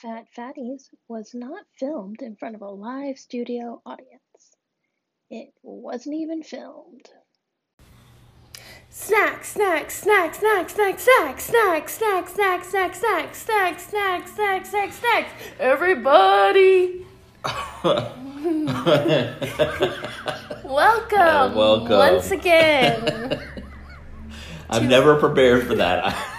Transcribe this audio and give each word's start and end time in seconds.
Fat 0.00 0.24
Fatties 0.34 0.88
was 1.08 1.32
not 1.34 1.64
filmed 1.78 2.22
in 2.22 2.34
front 2.34 2.54
of 2.54 2.62
a 2.62 2.68
live 2.70 3.18
studio 3.18 3.82
audience. 3.84 4.56
It 5.28 5.52
wasn't 5.62 6.14
even 6.14 6.42
filmed. 6.42 7.10
Snack, 8.88 9.44
snack, 9.44 9.90
snack, 9.90 10.34
snack, 10.34 10.70
snack, 10.70 10.98
snack, 10.98 11.38
snack, 11.38 11.88
snack, 11.90 12.24
snack, 12.30 12.64
snack, 12.64 12.64
snack, 12.64 13.34
snack, 13.34 13.78
snack, 13.78 14.26
snack, 14.26 14.64
snack, 14.64 14.92
snack. 14.94 15.28
Everybody, 15.58 17.04
welcome, 20.64 21.54
welcome. 21.54 21.88
once 21.90 22.30
again. 22.30 23.38
I'm 24.70 24.88
never 24.88 25.16
prepared 25.16 25.66
for 25.66 25.74
that. 25.74 26.38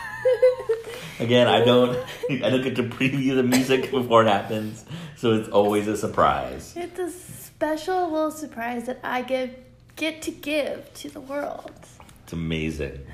Again, 1.19 1.47
I 1.47 1.63
don't 1.63 1.97
I 2.29 2.49
don't 2.49 2.63
get 2.63 2.75
to 2.77 2.83
preview 2.83 3.35
the 3.35 3.43
music 3.43 3.91
before 3.91 4.23
it 4.23 4.27
happens, 4.27 4.85
so 5.15 5.33
it's 5.33 5.49
always 5.49 5.87
a 5.87 5.97
surprise. 5.97 6.73
It's 6.75 6.99
a 6.99 7.11
special 7.11 8.11
little 8.11 8.31
surprise 8.31 8.85
that 8.85 8.99
I 9.03 9.21
give 9.21 9.55
get 9.95 10.21
to 10.23 10.31
give 10.31 10.91
to 10.95 11.09
the 11.09 11.21
world. 11.21 11.71
It's 12.23 12.33
amazing. 12.33 13.05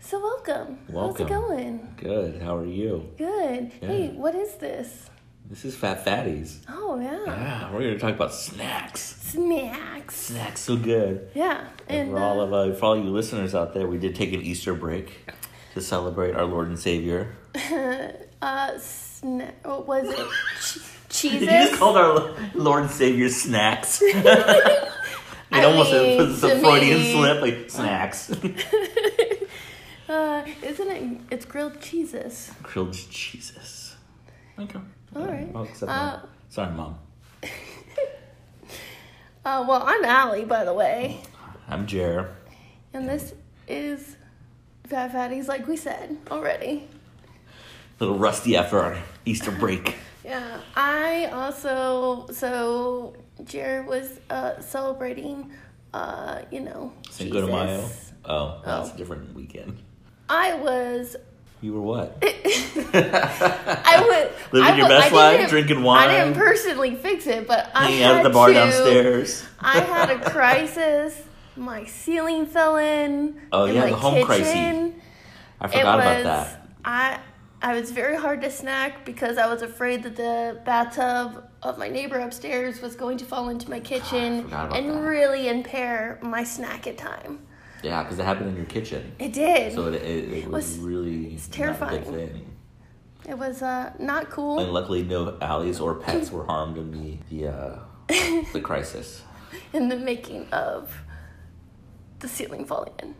So 0.00 0.20
welcome. 0.20 0.78
Welcome. 0.88 1.28
How's 1.28 1.42
it 1.42 1.46
going? 1.48 1.94
Good. 1.96 2.42
How 2.42 2.56
are 2.56 2.66
you? 2.66 3.08
Good. 3.16 3.70
Hey, 3.80 4.08
what 4.08 4.34
is 4.34 4.54
this? 4.56 5.08
This 5.48 5.64
is 5.64 5.74
Fat 5.76 6.04
Fatties. 6.04 6.58
Oh 6.68 7.00
yeah, 7.00 7.24
Yeah, 7.26 7.72
we're 7.72 7.80
gonna 7.82 7.98
talk 7.98 8.14
about 8.14 8.32
snacks. 8.32 9.00
snacks. 9.00 10.14
Snacks 10.16 10.60
so 10.60 10.76
good. 10.76 11.28
Yeah, 11.34 11.66
And 11.88 12.00
and 12.02 12.10
for 12.10 12.18
all 12.18 12.40
uh, 12.40 12.44
of 12.44 12.52
uh, 12.52 12.74
for 12.76 12.84
all 12.86 12.96
you 12.96 13.10
listeners 13.10 13.54
out 13.54 13.74
there, 13.74 13.86
we 13.88 13.98
did 13.98 14.14
take 14.14 14.32
an 14.32 14.42
Easter 14.42 14.74
break 14.74 15.28
to 15.74 15.80
celebrate 15.80 16.34
our 16.34 16.44
Lord 16.44 16.68
and 16.68 16.78
Savior. 16.78 17.36
uh, 17.54 18.72
sna- 18.76 19.52
what 19.64 19.86
was 19.86 20.08
it? 20.08 20.28
Ch- 20.62 21.24
You 21.24 21.40
just 21.40 21.74
called 21.74 21.96
our 21.96 22.34
Lord 22.54 22.82
and 22.82 22.90
Savior 22.90 23.28
snacks. 23.28 24.00
it 24.04 24.14
I 25.52 25.64
almost 25.64 25.90
mean, 25.92 26.16
was 26.18 26.42
a 26.44 26.60
Freudian 26.60 26.98
me- 26.98 27.12
slip, 27.12 27.40
like 27.42 27.68
snacks. 27.70 28.30
uh, 30.08 30.44
isn't 30.62 30.88
it? 30.90 31.20
It's 31.32 31.44
grilled 31.44 31.80
cheeses. 31.80 32.52
Grilled 32.62 32.92
cheeses. 32.94 33.96
Okay. 34.58 34.78
All 35.16 35.24
right. 35.26 35.48
I'll 35.54 35.62
accept 35.64 35.90
Uh, 35.90 36.10
that. 36.16 36.28
Sorry, 36.48 36.72
mom. 36.74 36.98
Uh, 39.44 39.64
well, 39.66 39.82
I'm 39.84 40.04
Allie, 40.04 40.44
by 40.44 40.64
the 40.64 40.74
way, 40.74 41.20
I'm 41.66 41.86
Jer. 41.86 42.36
and 42.92 43.08
this 43.08 43.32
is 43.66 44.16
Fat 44.90 45.12
Fatties, 45.12 45.46
like 45.48 45.66
we 45.68 45.76
said 45.76 46.16
already. 46.30 46.88
A 47.98 48.04
little 48.04 48.18
rusty 48.18 48.56
after 48.56 48.78
our 48.80 48.98
Easter 49.24 49.50
break. 49.50 49.94
Yeah, 50.22 50.60
I 50.76 51.24
also 51.32 52.28
so 52.30 53.14
Jared 53.42 53.86
was 53.86 54.20
uh, 54.28 54.60
celebrating, 54.60 55.50
uh, 55.94 56.42
you 56.52 56.60
know, 56.60 56.92
Cinco 57.10 57.40
de 57.40 57.46
Mayo. 57.46 57.88
Oh, 58.26 58.60
that's 58.62 58.90
Oh. 58.90 58.94
a 58.94 58.96
different 58.98 59.34
weekend. 59.34 59.78
I 60.28 60.54
was 60.56 61.16
You 61.62 61.72
were 61.72 61.80
what? 61.80 62.18
I 62.22 64.04
would 64.06 64.52
Living 64.52 64.72
I 64.74 64.76
your 64.76 64.88
best 64.88 65.10
I 65.12 65.16
life, 65.38 65.48
drinking 65.50 65.84
I 65.86 66.06
didn't 66.06 66.34
personally 66.34 66.94
fix 66.96 67.26
it, 67.26 67.48
but 67.48 67.70
I 67.74 67.86
Hanging 67.86 68.02
out 68.04 68.16
at 68.18 68.22
the 68.22 68.30
bar 68.30 68.48
to- 68.48 68.54
downstairs. 68.54 69.42
I 69.58 69.80
had 69.80 70.10
a 70.10 70.20
crisis. 70.30 71.18
My 71.56 71.84
ceiling 71.84 72.46
fell 72.46 72.76
in. 72.76 73.40
Oh, 73.52 73.64
in 73.64 73.74
yeah, 73.74 73.80
my 73.82 73.90
the 73.90 73.96
home 73.96 74.24
crisis. 74.24 74.46
kitchen. 74.46 75.00
I 75.60 75.68
forgot 75.68 76.00
about 76.00 76.22
that. 76.24 76.68
I 76.84 77.20
I 77.62 77.74
was 77.78 77.90
very 77.90 78.16
hard 78.16 78.40
to 78.42 78.50
snack 78.50 79.04
because 79.04 79.36
I 79.36 79.46
was 79.52 79.60
afraid 79.62 80.02
that 80.04 80.16
the 80.16 80.60
bathtub 80.64 81.44
of 81.62 81.76
my 81.76 81.88
neighbor 81.88 82.18
upstairs 82.18 82.80
was 82.80 82.96
going 82.96 83.18
to 83.18 83.24
fall 83.26 83.50
into 83.50 83.68
my 83.68 83.80
kitchen 83.80 84.40
about 84.46 84.74
and 84.74 84.88
that. 84.90 85.00
really 85.02 85.48
impair 85.48 86.18
my 86.22 86.42
snack 86.42 86.86
at 86.86 86.96
time. 86.96 87.40
Yeah, 87.82 88.02
because 88.02 88.18
it 88.18 88.24
happened 88.24 88.50
in 88.50 88.56
your 88.56 88.66
kitchen. 88.66 89.12
It 89.18 89.32
did. 89.34 89.74
So 89.74 89.88
it, 89.88 89.94
it, 89.96 90.32
it 90.32 90.44
was, 90.50 90.68
was- 90.68 90.78
really 90.78 91.34
it's 91.34 91.48
terrifying. 91.48 92.46
it 93.28 93.36
was 93.36 93.60
uh, 93.62 93.92
not 93.98 94.30
cool. 94.30 94.58
And 94.60 94.72
luckily, 94.72 95.02
no 95.02 95.36
alleys 95.42 95.80
or 95.80 95.96
pets 95.96 96.30
were 96.32 96.46
harmed 96.46 96.78
in 96.78 96.92
the 96.92 97.18
the 97.30 97.48
uh, 97.48 97.78
the 98.52 98.60
crisis. 98.62 99.22
in 99.72 99.88
the 99.88 99.96
making 99.96 100.46
of 100.52 100.90
the 102.20 102.28
ceiling 102.28 102.64
falling 102.64 102.92
in. 103.02 103.14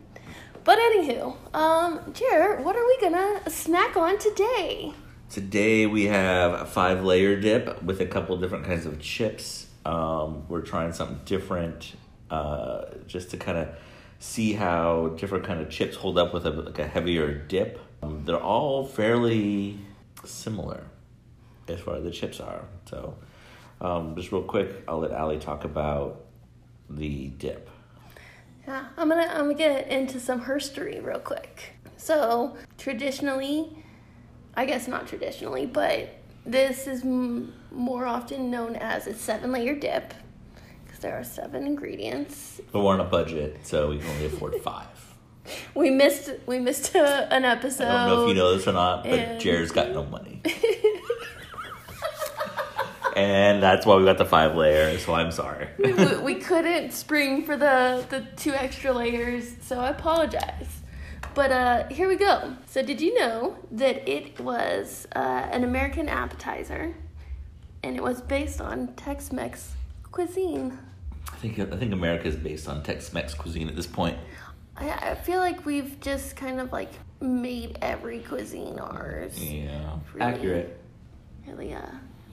But 0.63 0.77
anywho, 0.77 1.35
um, 1.55 2.13
Jer, 2.13 2.61
what 2.61 2.75
are 2.75 2.85
we 2.85 2.97
gonna 3.01 3.49
snack 3.49 3.97
on 3.97 4.19
today? 4.19 4.93
Today 5.29 5.87
we 5.87 6.05
have 6.05 6.53
a 6.53 6.65
five 6.65 7.03
layer 7.03 7.39
dip 7.39 7.81
with 7.81 7.99
a 7.99 8.05
couple 8.05 8.37
different 8.37 8.65
kinds 8.65 8.85
of 8.85 8.99
chips. 8.99 9.67
Um, 9.85 10.47
we're 10.47 10.61
trying 10.61 10.93
something 10.93 11.19
different, 11.25 11.95
uh, 12.29 12.85
just 13.07 13.31
to 13.31 13.37
kind 13.37 13.57
of 13.57 13.69
see 14.19 14.53
how 14.53 15.15
different 15.17 15.45
kind 15.45 15.61
of 15.61 15.69
chips 15.71 15.95
hold 15.95 16.19
up 16.19 16.31
with 16.31 16.45
a 16.45 16.51
like 16.51 16.77
a 16.77 16.87
heavier 16.87 17.33
dip. 17.33 17.79
Um, 18.03 18.23
they're 18.25 18.37
all 18.37 18.85
fairly 18.85 19.79
similar 20.23 20.83
as 21.67 21.79
far 21.79 21.95
as 21.95 22.03
the 22.03 22.11
chips 22.11 22.39
are. 22.39 22.65
So, 22.85 23.15
um, 23.79 24.15
just 24.15 24.31
real 24.31 24.43
quick, 24.43 24.83
I'll 24.87 24.99
let 24.99 25.11
Allie 25.11 25.39
talk 25.39 25.63
about 25.63 26.25
the 26.87 27.29
dip. 27.29 27.69
Yeah, 28.71 28.85
I'm 28.97 29.09
gonna 29.09 29.27
I'm 29.29 29.41
gonna 29.41 29.53
get 29.55 29.89
into 29.89 30.17
some 30.17 30.39
herstory 30.41 31.03
real 31.03 31.19
quick. 31.19 31.73
So 31.97 32.55
traditionally, 32.77 33.77
I 34.55 34.65
guess 34.65 34.87
not 34.87 35.07
traditionally, 35.07 35.65
but 35.65 36.07
this 36.45 36.87
is 36.87 37.01
m- 37.03 37.53
more 37.71 38.05
often 38.05 38.49
known 38.49 38.77
as 38.77 39.07
a 39.07 39.13
seven 39.13 39.51
layer 39.51 39.75
dip 39.75 40.13
because 40.85 40.99
there 41.01 41.15
are 41.19 41.23
seven 41.25 41.65
ingredients. 41.65 42.61
But 42.71 42.79
we're 42.81 42.93
on 42.93 43.01
a 43.01 43.03
budget, 43.03 43.59
so 43.63 43.89
we 43.89 43.97
can 43.99 44.07
only 44.07 44.25
afford 44.27 44.55
five. 44.61 44.87
We 45.75 45.89
missed 45.89 46.29
we 46.47 46.59
missed 46.59 46.95
a, 46.95 47.33
an 47.33 47.43
episode. 47.43 47.87
I 47.89 48.07
don't 48.07 48.15
know 48.15 48.23
if 48.23 48.29
you 48.29 48.35
know 48.35 48.55
this 48.55 48.67
or 48.69 48.71
not, 48.73 49.03
but 49.03 49.19
and- 49.19 49.41
Jared's 49.41 49.71
got 49.73 49.91
no 49.91 50.05
money. 50.05 50.41
and 53.21 53.61
that's 53.63 53.85
why 53.85 53.95
we 53.95 54.05
got 54.05 54.17
the 54.17 54.25
five 54.25 54.55
layers, 54.55 55.05
so 55.05 55.13
I'm 55.13 55.31
sorry. 55.31 55.67
we, 55.77 55.93
we 56.17 56.35
couldn't 56.35 56.91
spring 56.91 57.43
for 57.43 57.55
the 57.57 58.05
the 58.09 58.21
two 58.35 58.53
extra 58.53 58.91
layers, 58.91 59.55
so 59.61 59.79
I 59.79 59.89
apologize. 59.89 60.81
But 61.33 61.51
uh, 61.51 61.87
here 61.87 62.07
we 62.09 62.17
go. 62.17 62.55
So 62.67 62.81
did 62.83 62.99
you 62.99 63.17
know 63.17 63.57
that 63.71 64.07
it 64.09 64.39
was 64.39 65.07
uh, 65.15 65.19
an 65.51 65.63
American 65.63 66.09
appetizer, 66.09 66.93
and 67.83 67.95
it 67.95 68.03
was 68.03 68.21
based 68.21 68.59
on 68.59 68.93
Tex-Mex 68.95 69.73
cuisine? 70.11 70.77
I 71.31 71.35
think 71.37 71.57
I 71.59 71.77
think 71.77 71.93
America 71.93 72.27
is 72.27 72.35
based 72.35 72.67
on 72.67 72.83
Tex-Mex 72.83 73.33
cuisine 73.33 73.69
at 73.69 73.75
this 73.75 73.87
point. 73.87 74.17
I, 74.75 74.89
I 75.11 75.15
feel 75.15 75.39
like 75.39 75.65
we've 75.65 75.99
just 76.01 76.35
kind 76.35 76.59
of 76.59 76.71
like 76.71 76.91
made 77.21 77.77
every 77.81 78.19
cuisine 78.19 78.79
ours. 78.79 79.41
Yeah, 79.41 79.99
Really? 80.13 80.25
accurate. 80.25 80.77
Really, 81.47 81.73
uh, 81.73 81.81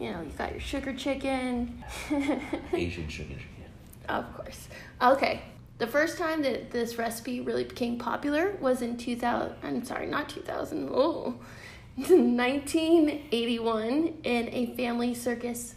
you 0.00 0.10
know, 0.10 0.22
you 0.22 0.31
got 0.36 0.50
your 0.53 0.60
sugar 0.60 0.92
chicken. 0.92 1.84
Asian 2.72 3.09
sugar 3.09 3.34
chicken. 3.34 3.64
Of 4.09 4.34
course. 4.34 4.69
Okay. 5.03 5.42
The 5.78 5.86
first 5.86 6.19
time 6.19 6.42
that 6.42 6.72
this 6.72 6.98
recipe 6.98 7.41
really 7.41 7.64
became 7.64 7.98
popular 7.98 8.56
was 8.60 8.82
in 8.82 8.97
2000. 8.97 9.54
I'm 9.62 9.84
sorry, 9.84 10.06
not 10.06 10.28
2000. 10.28 10.88
Oh, 10.92 11.36
1981 11.97 14.19
in 14.25 14.48
a 14.53 14.75
family 14.76 15.14
circus 15.14 15.76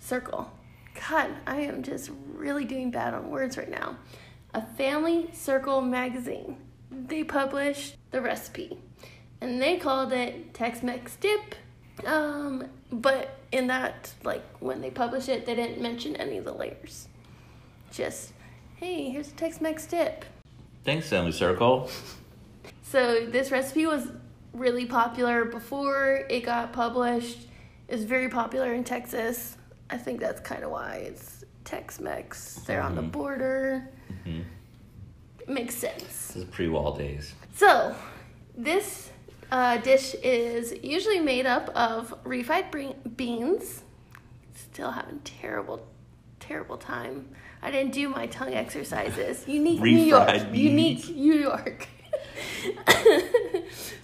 circle. 0.00 0.50
God, 1.08 1.30
I 1.46 1.60
am 1.60 1.82
just 1.82 2.10
really 2.34 2.64
doing 2.64 2.90
bad 2.90 3.14
on 3.14 3.30
words 3.30 3.56
right 3.56 3.70
now. 3.70 3.96
A 4.52 4.62
family 4.62 5.30
circle 5.32 5.80
magazine. 5.80 6.56
They 6.90 7.24
published 7.24 7.96
the 8.10 8.20
recipe 8.20 8.78
and 9.40 9.60
they 9.60 9.76
called 9.76 10.12
it 10.12 10.54
Tex 10.54 10.82
Mex 10.82 11.16
dip. 11.16 11.54
Um, 12.04 12.64
but 12.92 13.38
in 13.52 13.68
that, 13.68 14.12
like, 14.22 14.44
when 14.60 14.80
they 14.80 14.90
published 14.90 15.28
it, 15.28 15.46
they 15.46 15.54
didn't 15.54 15.80
mention 15.80 16.14
any 16.16 16.36
of 16.38 16.44
the 16.44 16.52
layers 16.52 17.08
just 17.92 18.32
hey 18.76 19.08
here's 19.10 19.28
a 19.28 19.34
tex-mex 19.34 19.86
dip 19.86 20.24
Thanks, 20.84 21.08
Family 21.08 21.30
Circle. 21.32 21.88
so 22.82 23.24
this 23.26 23.50
recipe 23.50 23.86
was 23.86 24.08
really 24.52 24.84
popular 24.86 25.44
before 25.44 26.26
it 26.28 26.40
got 26.44 26.72
published 26.72 27.38
It's 27.88 28.02
very 28.02 28.28
popular 28.28 28.74
in 28.74 28.82
texas 28.84 29.56
i 29.88 29.96
think 29.96 30.18
that's 30.20 30.40
kind 30.40 30.64
of 30.64 30.70
why 30.72 30.96
it's 31.06 31.44
tex-mex 31.64 32.56
they're 32.66 32.82
on 32.82 32.96
the 32.96 33.02
Mhm. 33.02 33.12
border 33.12 33.88
Mhm. 34.26 34.44
makes 35.46 35.74
sense 35.76 36.02
This 36.28 36.36
is 36.36 36.44
pre-wall 36.46 36.94
days. 36.96 37.34
so 37.54 37.94
this 38.58 39.10
uh, 39.50 39.78
dish 39.78 40.14
is 40.22 40.74
usually 40.82 41.20
made 41.20 41.46
up 41.46 41.68
of 41.70 42.14
refried 42.24 42.70
bre- 42.70 43.08
beans. 43.16 43.82
Still 44.54 44.90
having 44.90 45.20
terrible 45.20 45.86
terrible 46.40 46.76
time. 46.76 47.28
I 47.62 47.70
didn't 47.70 47.92
do 47.92 48.08
my 48.08 48.26
tongue 48.26 48.54
exercises. 48.54 49.46
Unique 49.48 49.80
new 49.80 49.98
york. 49.98 50.28
Beans. 50.52 50.56
unique 50.56 51.16
new 51.16 51.34
york. 51.34 51.88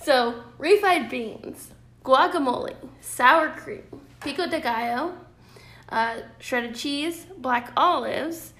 So 0.03 0.43
refried 0.59 1.11
beans 1.11 1.71
guacamole, 2.05 2.75
sour 3.01 3.51
cream, 3.51 3.85
pico 4.21 4.49
de 4.49 4.59
gallo, 4.59 5.15
uh, 5.91 6.17
shredded 6.41 6.75
cheese, 6.75 7.27
black 7.39 7.73
olives, 7.77 8.53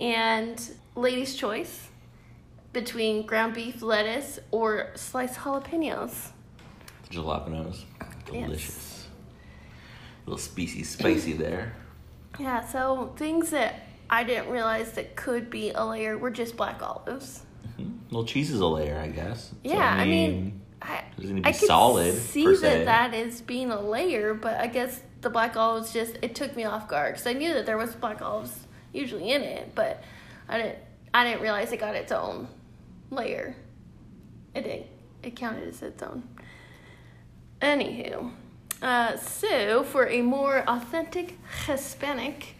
and 0.00 0.60
lady's 0.96 1.36
choice 1.36 1.89
between 2.72 3.26
ground 3.26 3.54
beef, 3.54 3.82
lettuce, 3.82 4.38
or 4.50 4.90
sliced 4.94 5.36
jalapenos. 5.40 6.30
Jalapenos. 7.10 7.84
Yes. 8.32 8.46
Delicious. 8.46 9.06
little 10.26 10.38
spicy, 10.38 10.84
spicy 10.84 11.32
there. 11.32 11.74
Yeah, 12.38 12.64
so 12.64 13.12
things 13.16 13.50
that 13.50 13.86
I 14.08 14.22
didn't 14.22 14.48
realize 14.50 14.92
that 14.92 15.16
could 15.16 15.50
be 15.50 15.70
a 15.70 15.84
layer 15.84 16.16
were 16.16 16.30
just 16.30 16.56
black 16.56 16.80
olives. 16.82 17.44
Mhm. 17.78 17.98
Well, 18.12 18.24
cheese 18.24 18.50
is 18.52 18.60
a 18.60 18.66
layer, 18.66 18.98
I 18.98 19.08
guess. 19.08 19.48
So, 19.48 19.56
Yeah, 19.64 19.92
I 19.92 20.04
mean, 20.04 20.60
I, 20.80 21.02
doesn't 21.18 21.42
to 21.42 21.48
I 21.48 21.52
be 21.52 21.58
could 21.58 21.66
solid, 21.66 22.14
see 22.14 22.46
that 22.46 22.84
that 22.84 23.14
is 23.14 23.40
being 23.40 23.72
a 23.72 23.80
layer, 23.80 24.32
but 24.34 24.60
I 24.60 24.68
guess 24.68 25.00
the 25.20 25.30
black 25.30 25.56
olives 25.56 25.92
just 25.92 26.16
it 26.22 26.34
took 26.36 26.54
me 26.54 26.64
off 26.64 26.86
guard 26.86 27.14
because 27.14 27.26
I 27.26 27.32
knew 27.32 27.52
that 27.54 27.66
there 27.66 27.76
was 27.76 27.94
black 27.96 28.22
olives 28.22 28.66
usually 28.92 29.30
in 29.32 29.42
it, 29.42 29.74
but 29.74 30.02
I 30.48 30.58
didn't 30.58 30.78
I 31.12 31.24
didn't 31.24 31.42
realize 31.42 31.72
it 31.72 31.80
got 31.80 31.96
its 31.96 32.12
own 32.12 32.46
layer. 33.10 33.54
It 34.54 34.62
didn't. 34.62 34.86
It 35.22 35.36
counted 35.36 35.68
as 35.68 35.82
its 35.82 36.02
own. 36.02 36.22
Anywho, 37.60 38.30
uh, 38.80 39.16
so 39.18 39.84
for 39.84 40.08
a 40.08 40.22
more 40.22 40.64
authentic 40.66 41.38
Hispanic 41.66 42.54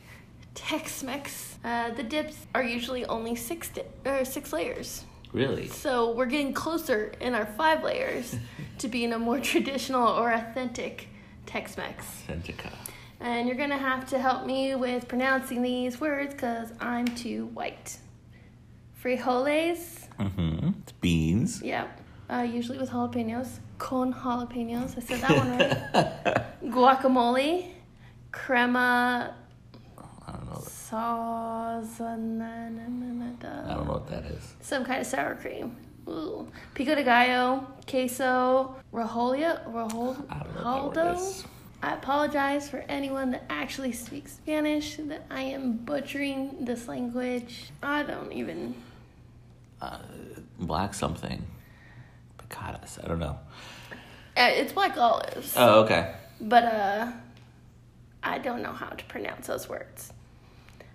Tex-Mex, 0.55 1.57
uh, 1.65 1.91
the 1.93 2.03
dips 2.03 2.37
are 2.55 2.63
usually 2.63 3.07
only 3.07 3.35
six 3.35 3.71
di- 3.71 3.83
or 4.05 4.25
six 4.27 4.53
layers. 4.53 5.05
really? 5.33 5.69
So 5.69 6.13
we're 6.13 6.27
getting 6.27 6.53
closer 6.53 7.13
in 7.21 7.35
our 7.35 7.47
five 7.47 7.83
layers 7.83 8.37
to 8.79 8.89
being 8.89 9.13
a 9.15 9.19
more 9.19 9.41
traditional 9.41 10.07
or 10.09 10.33
authentic 10.33 11.09
Tex-Mex. 11.47 12.05
Authentica. 12.29 12.71
And 13.21 13.47
you're 13.49 13.57
gonna 13.57 13.79
have 13.79 14.07
to 14.11 14.19
help 14.19 14.45
me 14.45 14.75
with 14.75 15.09
pronouncing 15.09 15.63
these 15.63 15.99
words 16.01 16.35
because 16.35 16.73
I'm 16.81 17.07
too 17.07 17.47
white. 17.55 17.97
Frijoles, 19.03 20.00
Mm-hmm. 20.21 20.69
It's 20.83 20.93
beans. 20.93 21.63
yeah, 21.63 21.87
uh, 22.31 22.43
usually 22.43 22.79
with 22.79 22.91
jalapenos. 22.91 23.59
Con 23.79 24.13
jalapenos, 24.13 24.97
I 24.99 25.01
said 25.01 25.21
that 25.23 25.31
one 25.31 25.51
right. 25.59 26.47
Guacamole, 26.65 27.69
crema, 28.31 29.35
I 30.27 30.33
don't 30.33 30.47
know. 30.47 30.61
sauce, 30.61 32.01
I 32.01 32.17
don't 32.17 32.39
know 32.39 33.85
what 33.89 34.09
that 34.11 34.25
is. 34.27 34.55
some 34.61 34.85
kind 34.85 35.01
of 35.01 35.07
sour 35.07 35.35
cream. 35.37 35.77
Ooh. 36.09 36.47
Pico 36.75 36.95
de 36.95 37.03
gallo, 37.05 37.67
queso, 37.87 38.75
rojolia, 38.93 39.63
rojol, 39.73 40.17
I 40.29 40.43
don't 40.43 40.55
know 40.57 40.85
what 40.87 40.95
that. 40.95 41.45
I 41.83 41.95
apologize 41.95 42.69
for 42.69 42.85
anyone 42.91 43.31
that 43.31 43.45
actually 43.49 43.93
speaks 43.93 44.33
Spanish 44.35 44.97
that 44.97 45.25
I 45.31 45.43
am 45.45 45.79
butchering 45.79 46.67
this 46.67 46.87
language. 46.89 47.71
I 47.83 48.03
don't 48.03 48.33
even. 48.33 48.75
Black 50.59 50.95
something. 50.95 51.47
Picadas. 52.39 53.03
I 53.03 53.09
don't 53.09 53.19
know. 53.19 53.39
Uh, 54.37 54.49
it's 54.53 54.73
black 54.73 54.97
olives, 54.97 55.55
Oh, 55.57 55.81
okay. 55.83 56.15
but 56.41 56.65
uh, 56.65 57.13
I 58.23 58.39
don't 58.39 58.63
know 58.63 58.73
how 58.73 58.89
to 58.91 59.05
pronounce 59.07 59.47
those 59.49 59.69
words. 59.69 60.13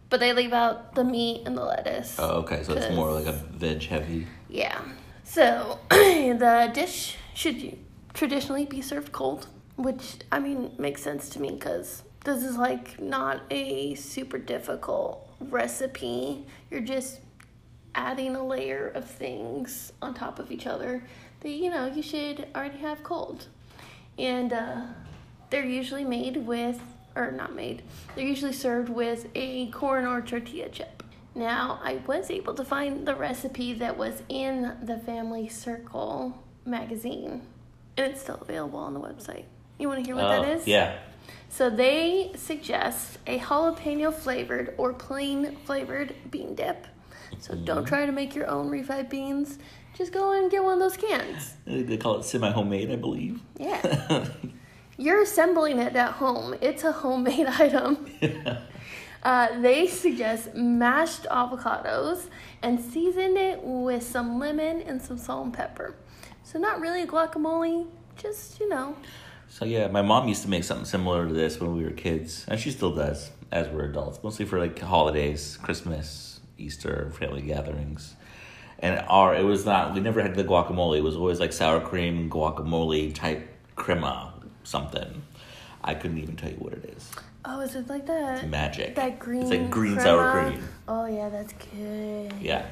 But 0.10 0.20
they 0.20 0.34
leave 0.34 0.54
out 0.54 0.96
the 0.96 1.04
meat 1.04 1.44
and 1.46 1.58
the 1.58 1.64
lettuce. 1.64 2.16
Oh, 2.20 2.38
okay. 2.42 2.64
So 2.64 2.74
it's 2.74 2.96
more 2.96 3.12
like 3.12 3.26
a 3.26 3.34
veg 3.34 3.84
heavy. 3.84 4.28
Yeah. 4.50 4.80
So 5.24 5.80
the 5.90 6.72
dish 6.74 7.18
should 7.34 7.78
traditionally 8.14 8.66
be 8.66 8.82
served 8.82 9.12
cold, 9.12 9.48
which 9.76 10.18
I 10.32 10.40
mean 10.40 10.72
makes 10.78 11.02
sense 11.02 11.28
to 11.30 11.40
me 11.42 11.52
because 11.52 12.04
this 12.24 12.44
is 12.44 12.56
like 12.58 13.00
not 13.02 13.42
a 13.52 13.96
super 13.96 14.38
difficult 14.38 15.28
recipe. 15.40 16.46
You're 16.72 16.82
just 16.82 17.20
adding 17.96 18.36
a 18.36 18.46
layer 18.46 18.90
of 18.90 19.10
things 19.10 19.92
on 20.02 20.14
top 20.14 20.38
of 20.38 20.52
each 20.52 20.68
other 20.68 21.04
that 21.42 21.50
you 21.50 21.70
know 21.70 21.88
you 21.88 22.02
should 22.02 22.48
already 22.56 22.78
have 22.78 23.04
cold, 23.04 23.48
and 24.20 24.54
uh, 24.54 24.82
they're 25.50 25.66
usually 25.66 26.04
made 26.04 26.38
with 26.38 26.80
or 27.16 27.32
not 27.32 27.56
made. 27.56 27.82
They're 28.16 28.26
usually 28.26 28.54
served 28.54 28.90
with 28.90 29.28
a 29.36 29.68
corn 29.68 30.06
or 30.06 30.22
tortilla 30.22 30.70
chip. 30.70 31.04
Now, 31.34 31.80
I 31.84 32.02
was 32.08 32.32
able 32.32 32.54
to 32.54 32.64
find 32.64 33.06
the 33.06 33.16
recipe 33.16 33.74
that 33.74 33.98
was 33.98 34.24
in 34.30 34.76
the 34.82 34.98
Family 35.00 35.48
Circle 35.48 36.42
magazine, 36.66 37.42
and 37.98 38.12
it's 38.12 38.22
still 38.22 38.40
available 38.42 38.80
on 38.80 38.94
the 38.94 39.00
website. 39.00 39.44
You 39.78 39.90
want 39.90 40.00
to 40.00 40.06
hear 40.06 40.16
what 40.16 40.26
oh, 40.26 40.42
that 40.42 40.58
is? 40.58 40.68
Yeah. 40.68 40.98
So 41.50 41.70
they 41.70 42.32
suggest 42.36 43.18
a 43.28 43.40
jalapeno 43.40 44.14
flavored 44.14 44.74
or 44.78 44.94
plain 44.94 45.58
flavored 45.66 46.16
bean 46.32 46.56
dip. 46.56 46.88
So 47.40 47.54
Mm-hmm. 47.54 47.66
don't 47.66 47.86
try 47.86 48.06
to 48.06 48.12
make 48.12 48.36
your 48.36 48.48
own 48.48 48.70
refried 48.70 49.10
beans. 49.10 49.60
Just 49.98 50.12
go 50.12 50.32
and 50.34 50.52
get 50.52 50.64
one 50.64 50.74
of 50.74 50.80
those 50.80 50.98
cans. 50.98 51.54
They 51.66 51.98
call 51.98 52.20
it 52.20 52.24
semi 52.26 52.52
homemade, 52.52 52.92
I 52.92 52.96
believe. 52.98 53.42
Yeah. 53.60 54.28
You're 54.98 55.22
assembling 55.24 55.80
it 55.80 55.96
at 55.96 56.14
home. 56.14 56.56
It's 56.62 56.84
a 56.84 56.92
homemade 56.92 57.48
item. 57.60 58.06
Yeah. 58.22 58.60
Uh, 59.24 59.60
they 59.62 59.88
suggest 59.88 60.54
mashed 60.56 61.24
avocados 61.32 62.28
and 62.62 62.80
season 62.80 63.36
it 63.38 63.60
with 63.64 64.04
some 64.04 64.38
lemon 64.40 64.82
and 64.82 65.02
some 65.02 65.18
salt 65.18 65.46
and 65.46 65.54
pepper. 65.54 65.96
So 66.44 66.60
not 66.60 66.80
really 66.80 67.06
guacamole, 67.08 67.88
just 68.18 68.60
you 68.60 68.70
know. 68.70 68.96
So 69.50 69.66
yeah, 69.66 69.88
my 69.88 70.02
mom 70.02 70.28
used 70.28 70.44
to 70.44 70.50
make 70.50 70.64
something 70.64 70.86
similar 70.86 71.28
to 71.28 71.34
this 71.34 71.60
when 71.60 71.76
we 71.76 71.84
were 71.84 71.92
kids, 71.92 72.46
and 72.48 72.60
she 72.60 72.70
still 72.72 72.94
does 72.94 73.32
as 73.52 73.68
we're 73.70 73.86
adults, 73.86 74.20
mostly 74.24 74.46
for 74.46 74.60
like 74.60 74.78
holidays, 74.80 75.58
Christmas, 75.62 76.35
Easter, 76.58 77.12
family 77.18 77.42
gatherings. 77.42 78.16
And 78.80 79.04
our 79.08 79.36
it 79.36 79.44
was 79.44 79.66
not 79.66 79.94
we 79.94 80.00
never 80.00 80.22
had 80.22 80.36
the 80.36 80.44
guacamole. 80.44 80.98
It 80.98 81.04
was 81.04 81.16
always 81.16 81.40
like 81.40 81.54
sour 81.54 81.80
cream 81.80 82.30
guacamole 82.30 83.14
type 83.14 83.50
crema 83.76 84.34
something. 84.64 85.22
I 85.84 85.94
couldn't 85.94 86.18
even 86.18 86.36
tell 86.36 86.50
you 86.50 86.58
what 86.58 86.74
it 86.74 86.94
is. 86.98 87.12
Oh, 87.46 87.62
is 87.62 87.76
it 87.76 87.88
like 87.88 88.08
that? 88.08 88.50
Magic. 88.50 88.96
That 88.96 89.20
green. 89.20 89.44
It's 89.44 89.52
like 89.52 89.70
green 89.70 90.00
sour 90.00 90.32
cream. 90.32 90.64
Oh 90.88 91.06
yeah, 91.06 91.30
that's 91.30 91.54
good. 91.54 92.34
Yeah, 92.42 92.66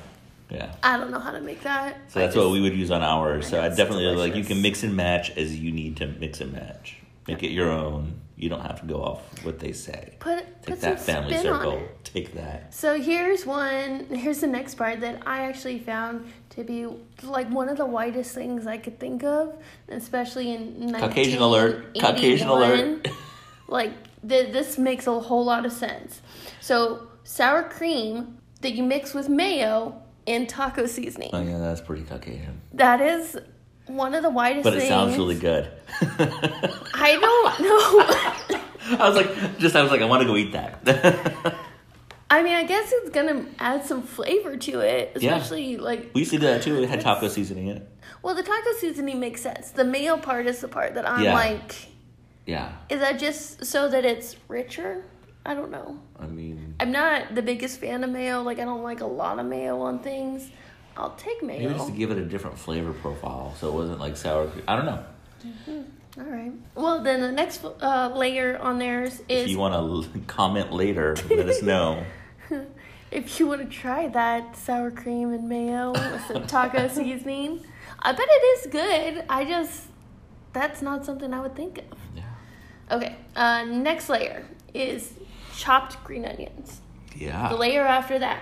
yeah. 0.49 0.73
I 0.81 0.97
don't 0.97 1.11
know 1.11 1.19
how 1.19 1.31
to 1.31 1.41
make 1.41 1.61
that. 1.61 1.97
So 2.09 2.19
I 2.19 2.23
that's 2.23 2.35
what 2.35 2.49
we 2.51 2.59
would 2.59 2.75
use 2.75 2.91
on 2.91 3.03
ours. 3.03 3.47
So 3.47 3.61
I 3.61 3.67
it's 3.67 3.77
definitely 3.77 4.07
like 4.15 4.35
you 4.35 4.43
can 4.43 4.61
mix 4.61 4.83
and 4.83 4.95
match 4.95 5.29
as 5.37 5.57
you 5.57 5.71
need 5.71 5.97
to 5.97 6.07
mix 6.07 6.41
and 6.41 6.51
match. 6.51 6.97
Make 7.27 7.43
it 7.43 7.51
your 7.51 7.71
own. 7.71 8.19
You 8.35 8.49
don't 8.49 8.61
have 8.61 8.81
to 8.81 8.87
go 8.87 9.01
off 9.01 9.45
what 9.45 9.59
they 9.59 9.71
say. 9.71 10.15
put 10.19 10.39
Take 10.39 10.65
put 10.65 10.81
that 10.81 10.99
family 10.99 11.37
circle. 11.37 11.81
Take 12.13 12.33
that. 12.35 12.71
So 12.71 13.01
here's 13.01 13.43
one. 13.43 14.05
Here's 14.05 14.39
the 14.39 14.47
next 14.47 14.75
part 14.75 15.01
that 15.01 15.23
I 15.25 15.45
actually 15.45 15.79
found 15.79 16.31
to 16.51 16.63
be 16.63 16.85
like 17.23 17.49
one 17.49 17.69
of 17.69 17.77
the 17.77 17.87
whitest 17.87 18.35
things 18.35 18.67
I 18.67 18.77
could 18.77 18.99
think 18.99 19.23
of, 19.23 19.55
especially 19.89 20.53
in 20.53 20.93
Caucasian 20.93 21.41
alert. 21.41 21.97
Caucasian 21.99 22.49
alert. 22.49 23.07
like 23.67 23.93
th- 24.27 24.53
this 24.53 24.77
makes 24.77 25.07
a 25.07 25.19
whole 25.19 25.43
lot 25.43 25.65
of 25.65 25.71
sense. 25.71 26.21
So 26.61 27.07
sour 27.23 27.63
cream 27.63 28.37
that 28.61 28.75
you 28.75 28.83
mix 28.83 29.15
with 29.15 29.27
mayo 29.27 29.99
and 30.27 30.47
taco 30.47 30.85
seasoning. 30.85 31.31
Oh 31.33 31.41
yeah, 31.41 31.57
that's 31.57 31.81
pretty 31.81 32.03
Caucasian. 32.03 32.61
That 32.73 33.01
is 33.01 33.39
one 33.87 34.13
of 34.13 34.21
the 34.21 34.29
whitest. 34.29 34.65
But 34.65 34.75
it 34.75 34.87
sounds 34.87 35.17
really 35.17 35.39
good. 35.39 35.67
I 35.99 37.17
don't 37.19 37.59
know. 37.59 38.59
I 39.03 39.09
was 39.09 39.15
like, 39.15 39.57
just 39.57 39.75
I 39.75 39.81
was 39.81 39.89
like, 39.89 40.01
I 40.01 40.05
want 40.05 40.21
to 40.21 40.27
go 40.27 40.37
eat 40.37 40.51
that. 40.51 41.55
I 42.33 42.41
mean, 42.43 42.55
I 42.55 42.63
guess 42.63 42.91
it's 42.91 43.09
gonna 43.11 43.45
add 43.59 43.85
some 43.85 44.01
flavor 44.01 44.57
to 44.57 44.79
it, 44.79 45.17
Yeah. 45.19 45.35
especially 45.35 45.77
like 45.77 46.11
we 46.13 46.21
used 46.21 46.31
to 46.31 46.39
do 46.39 46.47
that 46.47 46.61
too. 46.63 46.81
It 46.81 46.89
had 46.89 47.01
taco 47.01 47.27
seasoning 47.27 47.67
in 47.67 47.77
it. 47.77 47.89
Well, 48.21 48.33
the 48.35 48.43
taco 48.43 48.71
seasoning 48.79 49.19
makes 49.19 49.41
sense. 49.41 49.71
The 49.71 49.83
mayo 49.83 50.17
part 50.17 50.47
is 50.47 50.59
the 50.61 50.67
part 50.67 50.95
that 50.95 51.07
I'm 51.09 51.23
Yeah. 51.23 51.33
like, 51.33 51.75
Yeah, 52.45 52.71
is 52.89 52.99
that 52.99 53.19
just 53.19 53.65
so 53.65 53.87
that 53.87 54.03
it's 54.03 54.35
richer? 54.49 55.03
I 55.45 55.53
don't 55.53 55.71
know. 55.71 55.97
I 56.19 56.25
mean, 56.25 56.75
I'm 56.79 56.91
not 56.91 57.35
the 57.35 57.41
biggest 57.41 57.79
fan 57.79 58.03
of 58.03 58.09
mayo. 58.09 58.41
Like, 58.41 58.59
I 58.59 58.65
don't 58.65 58.83
like 58.83 59.01
a 59.01 59.05
lot 59.05 59.39
of 59.39 59.45
mayo 59.45 59.79
on 59.81 59.99
things. 59.99 60.49
I'll 60.97 61.15
take 61.15 61.41
mayo. 61.43 61.59
maybe 61.67 61.73
just 61.75 61.87
to 61.87 61.93
give 61.93 62.11
it 62.11 62.17
a 62.17 62.25
different 62.25 62.57
flavor 62.57 62.93
profile, 62.93 63.53
so 63.59 63.67
it 63.69 63.73
wasn't 63.73 63.99
like 63.99 64.17
sour. 64.17 64.49
I 64.67 64.75
don't 64.75 64.85
know. 64.85 65.03
All 66.17 66.23
right. 66.25 66.51
Well, 66.75 67.01
then 67.03 67.21
the 67.21 67.31
next 67.31 67.63
uh, 67.63 68.11
layer 68.15 68.57
on 68.57 68.77
theirs 68.79 69.21
is. 69.29 69.43
If 69.45 69.49
you 69.49 69.59
want 69.59 70.03
to 70.13 70.19
comment 70.27 70.71
later, 70.71 71.15
let 71.29 71.47
us 71.49 71.61
know. 71.61 72.03
if 73.11 73.39
you 73.39 73.47
want 73.47 73.61
to 73.61 73.67
try 73.67 74.07
that 74.07 74.55
sour 74.55 74.91
cream 74.91 75.33
and 75.33 75.47
mayo 75.47 75.91
with 75.91 76.25
some 76.27 76.47
taco 76.47 76.87
seasoning. 76.93 77.65
I 77.99 78.11
bet 78.11 78.27
it 78.29 78.65
is 78.65 78.71
good. 78.71 79.23
I 79.29 79.45
just, 79.45 79.83
that's 80.51 80.81
not 80.81 81.05
something 81.05 81.33
I 81.33 81.39
would 81.41 81.55
think 81.55 81.79
of. 81.79 81.97
Yeah. 82.15 82.23
Okay, 82.91 83.15
uh, 83.35 83.65
next 83.65 84.09
layer 84.09 84.45
is 84.73 85.13
chopped 85.55 86.03
green 86.03 86.25
onions. 86.25 86.81
Yeah. 87.15 87.49
The 87.49 87.55
layer 87.55 87.85
after 87.85 88.19
that, 88.19 88.41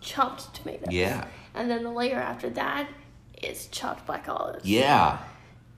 chopped 0.00 0.54
tomatoes. 0.54 0.92
Yeah. 0.92 1.26
And 1.54 1.70
then 1.70 1.82
the 1.82 1.90
layer 1.90 2.16
after 2.16 2.48
that 2.50 2.88
is 3.42 3.66
chopped 3.66 4.06
black 4.06 4.28
olives. 4.28 4.64
Yeah. 4.64 5.18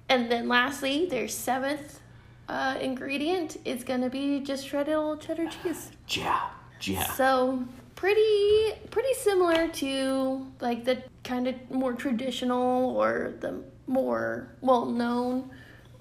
And 0.08 0.30
then 0.30 0.48
lastly, 0.48 1.06
their 1.06 1.28
seventh 1.28 2.00
uh, 2.48 2.76
ingredient 2.80 3.56
is 3.64 3.84
going 3.84 4.02
to 4.02 4.10
be 4.10 4.40
just 4.40 4.66
shredded 4.66 4.94
old 4.94 5.20
cheddar 5.20 5.48
cheese. 5.48 5.90
Yeah. 6.08 6.40
Yeah. 6.88 7.04
So 7.14 7.64
pretty 7.96 8.72
pretty 8.90 9.14
similar 9.14 9.68
to 9.68 10.46
like 10.60 10.84
the 10.84 11.02
kind 11.22 11.48
of 11.48 11.54
more 11.70 11.92
traditional 11.92 12.96
or 12.96 13.34
the 13.40 13.62
more 13.86 14.48
well 14.60 14.86
known 14.86 15.50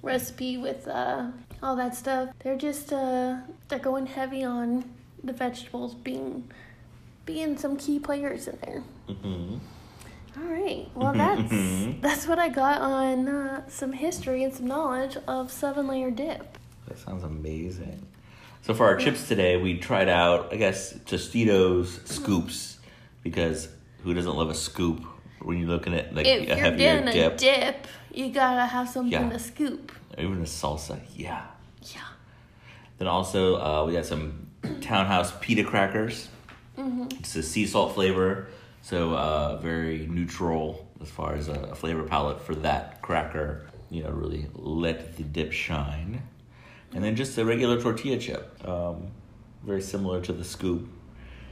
recipe 0.01 0.57
with 0.57 0.87
uh, 0.87 1.27
all 1.61 1.75
that 1.75 1.95
stuff. 1.95 2.29
They're 2.43 2.57
just 2.57 2.91
uh, 2.93 3.37
they're 3.69 3.79
going 3.79 4.05
heavy 4.05 4.43
on 4.43 4.83
the 5.23 5.33
vegetables 5.33 5.93
being 5.95 6.51
being 7.25 7.57
some 7.57 7.77
key 7.77 7.99
players 7.99 8.47
in 8.47 8.57
there. 8.65 8.83
hmm 9.07 9.57
All 10.37 10.43
right. 10.49 10.87
Well, 10.95 11.13
that's 11.13 11.49
that's 12.01 12.27
what 12.27 12.39
I 12.39 12.49
got 12.49 12.81
on 12.81 13.27
uh, 13.29 13.69
some 13.69 13.93
history 13.93 14.43
and 14.43 14.53
some 14.53 14.67
knowledge 14.67 15.17
of 15.27 15.51
seven 15.51 15.87
layer 15.87 16.11
dip. 16.11 16.57
That 16.87 16.97
sounds 16.97 17.23
amazing. 17.23 18.05
So 18.63 18.73
for 18.73 18.85
our 18.85 18.95
chips 18.95 19.27
today, 19.27 19.57
we 19.57 19.77
tried 19.77 20.07
out, 20.07 20.53
I 20.53 20.55
guess, 20.55 20.93
Tostitos 21.05 22.07
scoops 22.07 22.77
because 23.21 23.67
who 24.03 24.13
doesn't 24.13 24.35
love 24.35 24.49
a 24.49 24.53
scoop 24.55 25.03
when 25.41 25.59
you're 25.59 25.67
looking 25.67 25.93
at 25.93 26.15
like 26.15 26.25
If 26.25 26.43
a 26.43 26.45
you're 26.47 26.55
heavier 26.55 27.03
a 27.05 27.11
dip, 27.11 27.37
dip, 27.37 27.87
you 28.13 28.31
gotta 28.31 28.65
have 28.65 28.87
something 28.87 29.11
Yeah. 29.11 29.27
to 29.29 29.37
scoop. 29.39 29.91
even 30.17 30.39
a 30.39 30.43
salsa? 30.45 30.97
Yeah. 31.13 31.43
Yeah. 31.93 31.99
Then 32.99 33.09
also 33.09 33.55
uh, 33.57 33.85
we 33.85 33.91
got 33.93 34.05
some 34.05 34.47
Townhouse 34.79 35.33
pita 35.41 35.65
crackers. 35.65 36.29
It's 36.77 37.35
a 37.35 37.43
sea 37.43 37.65
salt 37.67 37.93
flavor, 37.93 38.47
so 38.81 39.13
uh, 39.13 39.57
very 39.57 40.07
neutral 40.07 40.87
as 41.01 41.09
far 41.11 41.35
as 41.35 41.49
a, 41.49 41.53
a 41.71 41.75
flavor 41.75 42.03
palette 42.03 42.39
for 42.41 42.55
that 42.55 43.01
cracker. 43.01 43.67
You 43.89 44.03
know, 44.03 44.09
really 44.11 44.47
let 44.53 45.17
the 45.17 45.23
dip 45.23 45.51
shine. 45.51 46.23
And 46.95 47.03
then 47.03 47.15
just 47.15 47.37
a 47.37 47.45
regular 47.45 47.81
tortilla 47.81 48.17
chip, 48.17 48.67
um, 48.67 49.07
very 49.63 49.81
similar 49.81 50.21
to 50.21 50.33
the 50.33 50.43
scoop. 50.43 50.87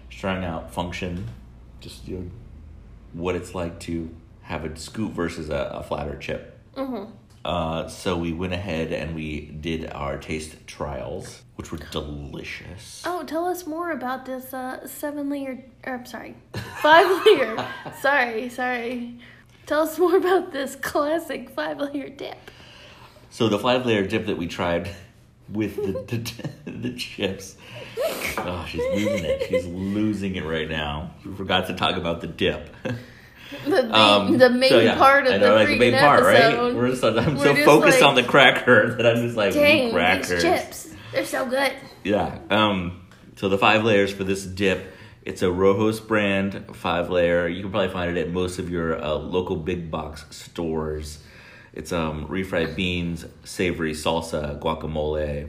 Just 0.09 0.21
trying 0.21 0.43
out 0.43 0.71
function, 0.73 1.27
just 1.79 2.07
you 2.07 2.17
know, 2.17 2.31
what 3.13 3.35
it's 3.35 3.55
like 3.55 3.79
to 3.81 4.13
have 4.43 4.65
a 4.65 4.75
scoop 4.77 5.13
versus 5.13 5.49
a, 5.49 5.71
a 5.73 5.83
flatter 5.83 6.15
chip. 6.17 6.59
Uh, 7.43 7.87
so 7.87 8.15
we 8.17 8.31
went 8.31 8.53
ahead 8.53 8.91
and 8.93 9.15
we 9.15 9.41
did 9.41 9.91
our 9.91 10.17
taste 10.17 10.67
trials, 10.67 11.41
which 11.55 11.71
were 11.71 11.79
delicious. 11.91 13.01
Oh, 13.05 13.23
tell 13.23 13.45
us 13.45 13.65
more 13.65 13.91
about 13.91 14.25
this 14.25 14.53
uh, 14.53 14.85
seven 14.87 15.29
layer. 15.29 15.63
Or, 15.85 15.93
I'm 15.95 16.05
sorry, 16.05 16.35
five 16.81 17.07
layer. 17.25 17.67
sorry, 17.99 18.49
sorry. 18.49 19.17
Tell 19.65 19.81
us 19.81 19.97
more 19.97 20.17
about 20.17 20.51
this 20.51 20.75
classic 20.75 21.49
five 21.49 21.79
layer 21.79 22.09
dip. 22.09 22.51
So 23.31 23.47
the 23.47 23.57
five 23.57 23.85
layer 23.85 24.05
dip 24.05 24.27
that 24.27 24.37
we 24.37 24.45
tried 24.47 24.89
with 25.51 25.75
the 25.75 25.93
the, 26.65 26.71
the 26.71 26.93
chips. 26.93 27.55
Oh, 28.37 28.65
she's 28.69 28.81
losing 28.93 29.25
it. 29.25 29.47
She's 29.49 29.65
losing 29.67 30.35
it 30.35 30.45
right 30.45 30.69
now. 30.69 31.11
We 31.25 31.33
forgot 31.35 31.67
to 31.67 31.73
talk 31.75 31.95
about 31.97 32.21
the 32.21 32.27
dip. 32.27 32.69
The 33.65 33.83
main, 33.83 33.91
Um, 33.91 34.37
the 34.37 34.49
main 34.49 34.69
so 34.69 34.79
yeah, 34.79 34.97
part 34.97 35.27
of 35.27 35.33
I 35.33 35.37
know, 35.37 35.49
the 35.49 35.55
like 35.55 35.67
the 35.67 35.77
main 35.79 35.93
part, 35.99 36.23
episode. 36.23 36.63
right? 36.67 36.75
We're 36.75 36.89
just, 36.89 37.03
I'm 37.03 37.35
We're 37.35 37.43
so 37.43 37.53
just 37.53 37.65
focused 37.65 37.99
like, 38.01 38.09
on 38.09 38.15
the 38.15 38.23
cracker 38.23 38.93
that 38.97 39.05
I'm 39.05 39.17
just 39.23 39.35
like 39.35 39.53
Dang, 39.53 39.89
"Ooh, 39.89 39.91
crackers. 39.91 40.29
these 40.29 40.41
chips. 40.43 40.93
They're 41.11 41.25
so 41.25 41.45
good. 41.49 41.73
Yeah. 42.05 42.39
Um. 42.49 43.05
So 43.35 43.49
the 43.49 43.57
five 43.57 43.83
layers 43.83 44.13
for 44.13 44.23
this 44.23 44.45
dip, 44.45 44.93
it's 45.23 45.41
a 45.41 45.45
Rojos 45.47 46.05
brand 46.07 46.75
five 46.77 47.09
layer. 47.09 47.47
You 47.47 47.61
can 47.63 47.71
probably 47.71 47.89
find 47.91 48.15
it 48.17 48.21
at 48.21 48.31
most 48.31 48.57
of 48.57 48.69
your 48.69 49.03
uh, 49.03 49.15
local 49.15 49.57
big 49.57 49.91
box 49.91 50.25
stores. 50.29 51.19
It's 51.73 51.91
um 51.91 52.27
refried 52.27 52.75
beans, 52.75 53.25
savory 53.43 53.93
salsa, 53.93 54.59
guacamole, 54.59 55.47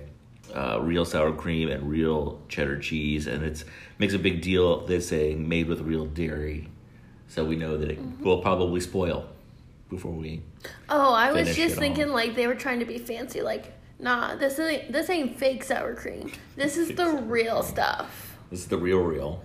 uh, 0.55 0.79
real 0.81 1.05
sour 1.05 1.33
cream, 1.33 1.69
and 1.69 1.89
real 1.91 2.41
cheddar 2.49 2.79
cheese, 2.79 3.27
and 3.27 3.43
it's 3.45 3.65
makes 3.99 4.15
a 4.15 4.19
big 4.19 4.41
deal. 4.41 4.87
They're 4.87 5.01
saying 5.01 5.49
made 5.49 5.67
with 5.69 5.81
real 5.81 6.07
dairy, 6.07 6.69
so 7.29 7.45
we 7.45 7.57
know 7.57 7.77
that 7.77 7.91
it 7.91 7.99
Mm-hmm. 7.99 8.25
will 8.25 8.41
probably 8.41 8.81
spoil 8.81 9.29
before 9.91 10.13
we. 10.13 10.43
Oh, 10.89 11.13
I 11.13 11.33
was 11.33 11.57
just 11.57 11.77
thinking 11.77 12.09
all. 12.11 12.15
like 12.15 12.35
they 12.37 12.47
were 12.47 12.55
trying 12.55 12.79
to 12.79 12.85
be 12.87 12.99
fancy. 12.99 13.43
Like, 13.43 13.73
nah, 13.99 14.37
this 14.37 14.59
ain't 14.61 14.93
this 14.93 15.11
ain't 15.11 15.37
fake 15.39 15.65
sour 15.65 15.95
cream. 15.97 16.31
This 16.55 16.77
is 16.77 16.95
the 16.95 17.09
real 17.09 17.63
stuff. 17.65 18.37
This 18.51 18.61
is 18.61 18.67
the 18.69 18.79
real 18.79 18.99
real. 19.01 19.43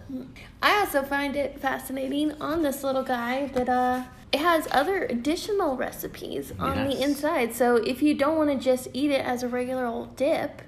I 0.62 0.80
also 0.80 1.02
find 1.02 1.36
it 1.36 1.60
fascinating 1.60 2.34
on 2.42 2.62
this 2.62 2.84
little 2.84 3.04
guy 3.04 3.48
that 3.56 3.68
uh 3.70 4.04
it 4.32 4.40
has 4.40 4.68
other 4.72 5.04
additional 5.06 5.78
recipes 5.78 6.52
on 6.60 6.88
the 6.88 7.02
inside. 7.02 7.56
So 7.56 7.78
if 7.78 8.02
you 8.02 8.14
don't 8.14 8.38
want 8.38 8.50
to 8.50 8.58
just 8.58 8.90
eat 8.94 9.12
it 9.12 9.26
as 9.26 9.44
a 9.44 9.48
regular 9.48 9.86
old 9.86 10.16
dip, 10.16 10.62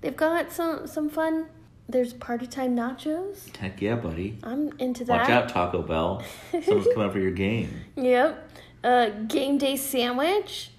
they've 0.00 0.16
got 0.16 0.52
some 0.52 0.86
some 0.86 1.08
fun. 1.08 1.46
There's 1.88 2.12
party 2.14 2.46
time 2.46 2.74
nachos. 2.74 3.54
Heck 3.56 3.80
yeah, 3.80 3.94
buddy. 3.94 4.38
I'm 4.42 4.72
into 4.78 5.04
that. 5.04 5.20
Watch 5.20 5.30
out, 5.30 5.48
Taco 5.50 5.82
Bell. 5.82 6.24
Someone's 6.50 6.88
coming 6.94 7.10
for 7.12 7.20
your 7.20 7.30
game. 7.30 7.82
Yep. 7.96 8.50
Uh, 8.82 9.08
game 9.26 9.58
day 9.58 9.76
sandwich. 9.76 10.70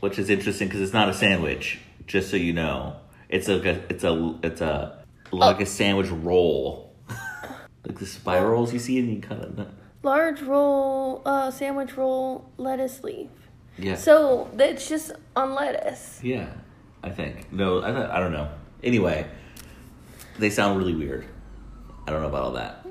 which 0.00 0.18
is 0.18 0.30
interesting 0.30 0.68
because 0.68 0.80
it's 0.82 0.92
not 0.92 1.08
a 1.08 1.14
sandwich. 1.14 1.78
Just 2.06 2.30
so 2.30 2.36
you 2.36 2.52
know, 2.52 2.96
it's 3.28 3.48
a 3.48 3.60
it's 3.90 4.04
a 4.04 4.34
it's 4.42 4.60
a 4.60 4.98
like 5.30 5.60
a 5.60 5.66
sandwich 5.66 6.10
roll, 6.10 6.92
like 7.86 7.98
the 7.98 8.06
spirals 8.06 8.72
you 8.72 8.78
see, 8.78 8.98
and 8.98 9.14
you 9.14 9.20
kind 9.20 9.42
of 9.42 9.68
Large 10.02 10.42
roll, 10.42 11.22
uh, 11.26 11.50
sandwich 11.50 11.96
roll, 11.96 12.48
lettuce 12.56 13.02
leaf. 13.04 13.28
yeah 13.78 13.96
So 13.96 14.48
that's 14.54 14.88
just 14.88 15.12
on 15.36 15.54
lettuce. 15.54 16.20
yeah. 16.22 16.48
I 17.02 17.08
think 17.10 17.50
no, 17.52 17.82
I 17.82 17.90
don't, 17.92 18.10
I 18.10 18.20
don't 18.20 18.32
know. 18.32 18.48
Anyway, 18.84 19.26
they 20.38 20.50
sound 20.50 20.78
really 20.78 20.94
weird. 20.94 21.26
I 22.06 22.10
don't 22.10 22.20
know 22.20 22.28
about 22.28 22.42
all 22.42 22.52
that. 22.52 22.86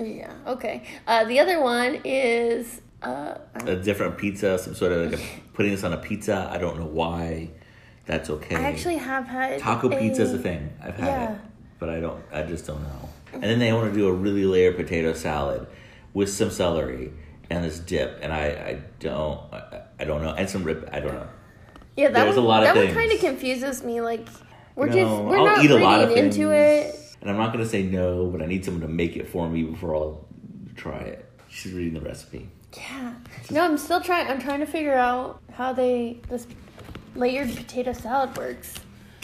Yeah. 0.00 0.32
Okay. 0.46 0.82
Uh, 1.06 1.24
the 1.24 1.40
other 1.40 1.60
one 1.60 2.00
is 2.04 2.80
uh, 3.02 3.34
A 3.66 3.76
different 3.76 4.16
pizza, 4.16 4.56
some 4.58 4.74
sort 4.74 4.92
of 4.92 5.10
like 5.12 5.20
a, 5.20 5.24
putting 5.52 5.72
this 5.72 5.84
on 5.84 5.92
a 5.92 5.98
pizza. 5.98 6.48
I 6.50 6.56
don't 6.58 6.78
know 6.78 6.86
why. 6.86 7.50
That's 8.06 8.30
okay. 8.30 8.56
I 8.56 8.62
actually 8.62 8.96
have 8.96 9.26
had 9.26 9.60
Taco 9.60 9.90
a, 9.90 9.98
pizza 9.98 10.22
is 10.22 10.32
a 10.32 10.38
thing. 10.38 10.72
I've 10.82 10.96
had 10.96 11.06
Yeah. 11.06 11.32
it, 11.34 11.40
but 11.78 11.90
I 11.90 12.00
don't. 12.00 12.22
I 12.32 12.42
just 12.42 12.66
don't 12.66 12.82
know. 12.82 13.08
And 13.34 13.42
then 13.44 13.58
they 13.58 13.72
want 13.74 13.92
to 13.92 13.98
do 13.98 14.08
a 14.08 14.12
really 14.12 14.44
layered 14.46 14.76
potato 14.76 15.12
salad 15.12 15.66
with 16.14 16.28
some 16.30 16.50
celery 16.50 17.12
and 17.50 17.64
this 17.64 17.78
dip, 17.78 18.18
and 18.22 18.32
I, 18.32 18.44
I 18.46 18.82
don't. 19.00 19.40
I, 19.52 19.82
I 19.98 20.04
don't 20.04 20.22
know, 20.22 20.30
and 20.32 20.48
some 20.48 20.64
rib. 20.64 20.88
I 20.92 21.00
don't 21.00 21.14
know. 21.14 21.28
Yeah, 21.96 22.08
that 22.08 22.24
there's 22.24 22.36
one, 22.36 22.44
a 22.44 22.48
lot 22.48 22.62
of 22.62 22.68
that 22.68 22.76
one 22.76 22.86
things. 22.86 22.96
kind 22.96 23.12
of 23.12 23.20
confuses 23.20 23.82
me. 23.82 24.00
Like 24.00 24.28
we're 24.76 24.86
No, 24.86 24.92
just 24.94 25.22
we're 25.24 25.38
I'll 25.38 25.44
not 25.44 25.64
eat 25.64 25.70
a 25.70 25.76
lot 25.76 26.02
of 26.02 26.10
into 26.12 26.50
it. 26.52 26.96
And 27.20 27.30
I'm 27.30 27.36
not 27.36 27.52
gonna 27.52 27.66
say 27.66 27.82
no, 27.82 28.26
but 28.26 28.40
I 28.40 28.46
need 28.46 28.64
someone 28.64 28.80
to 28.82 28.88
make 28.88 29.16
it 29.16 29.28
for 29.28 29.48
me 29.48 29.64
before 29.64 29.94
I'll 29.94 30.26
try 30.76 30.98
it. 31.00 31.28
She's 31.48 31.72
reading 31.72 31.94
the 31.94 32.00
recipe. 32.00 32.48
Yeah. 32.76 33.14
No, 33.50 33.64
I'm 33.64 33.76
still 33.76 34.00
trying. 34.00 34.28
I'm 34.28 34.40
trying 34.40 34.60
to 34.60 34.66
figure 34.66 34.94
out 34.94 35.42
how 35.52 35.72
they 35.72 36.20
this 36.28 36.46
layered 37.16 37.54
potato 37.54 37.92
salad 37.92 38.36
works. 38.38 38.74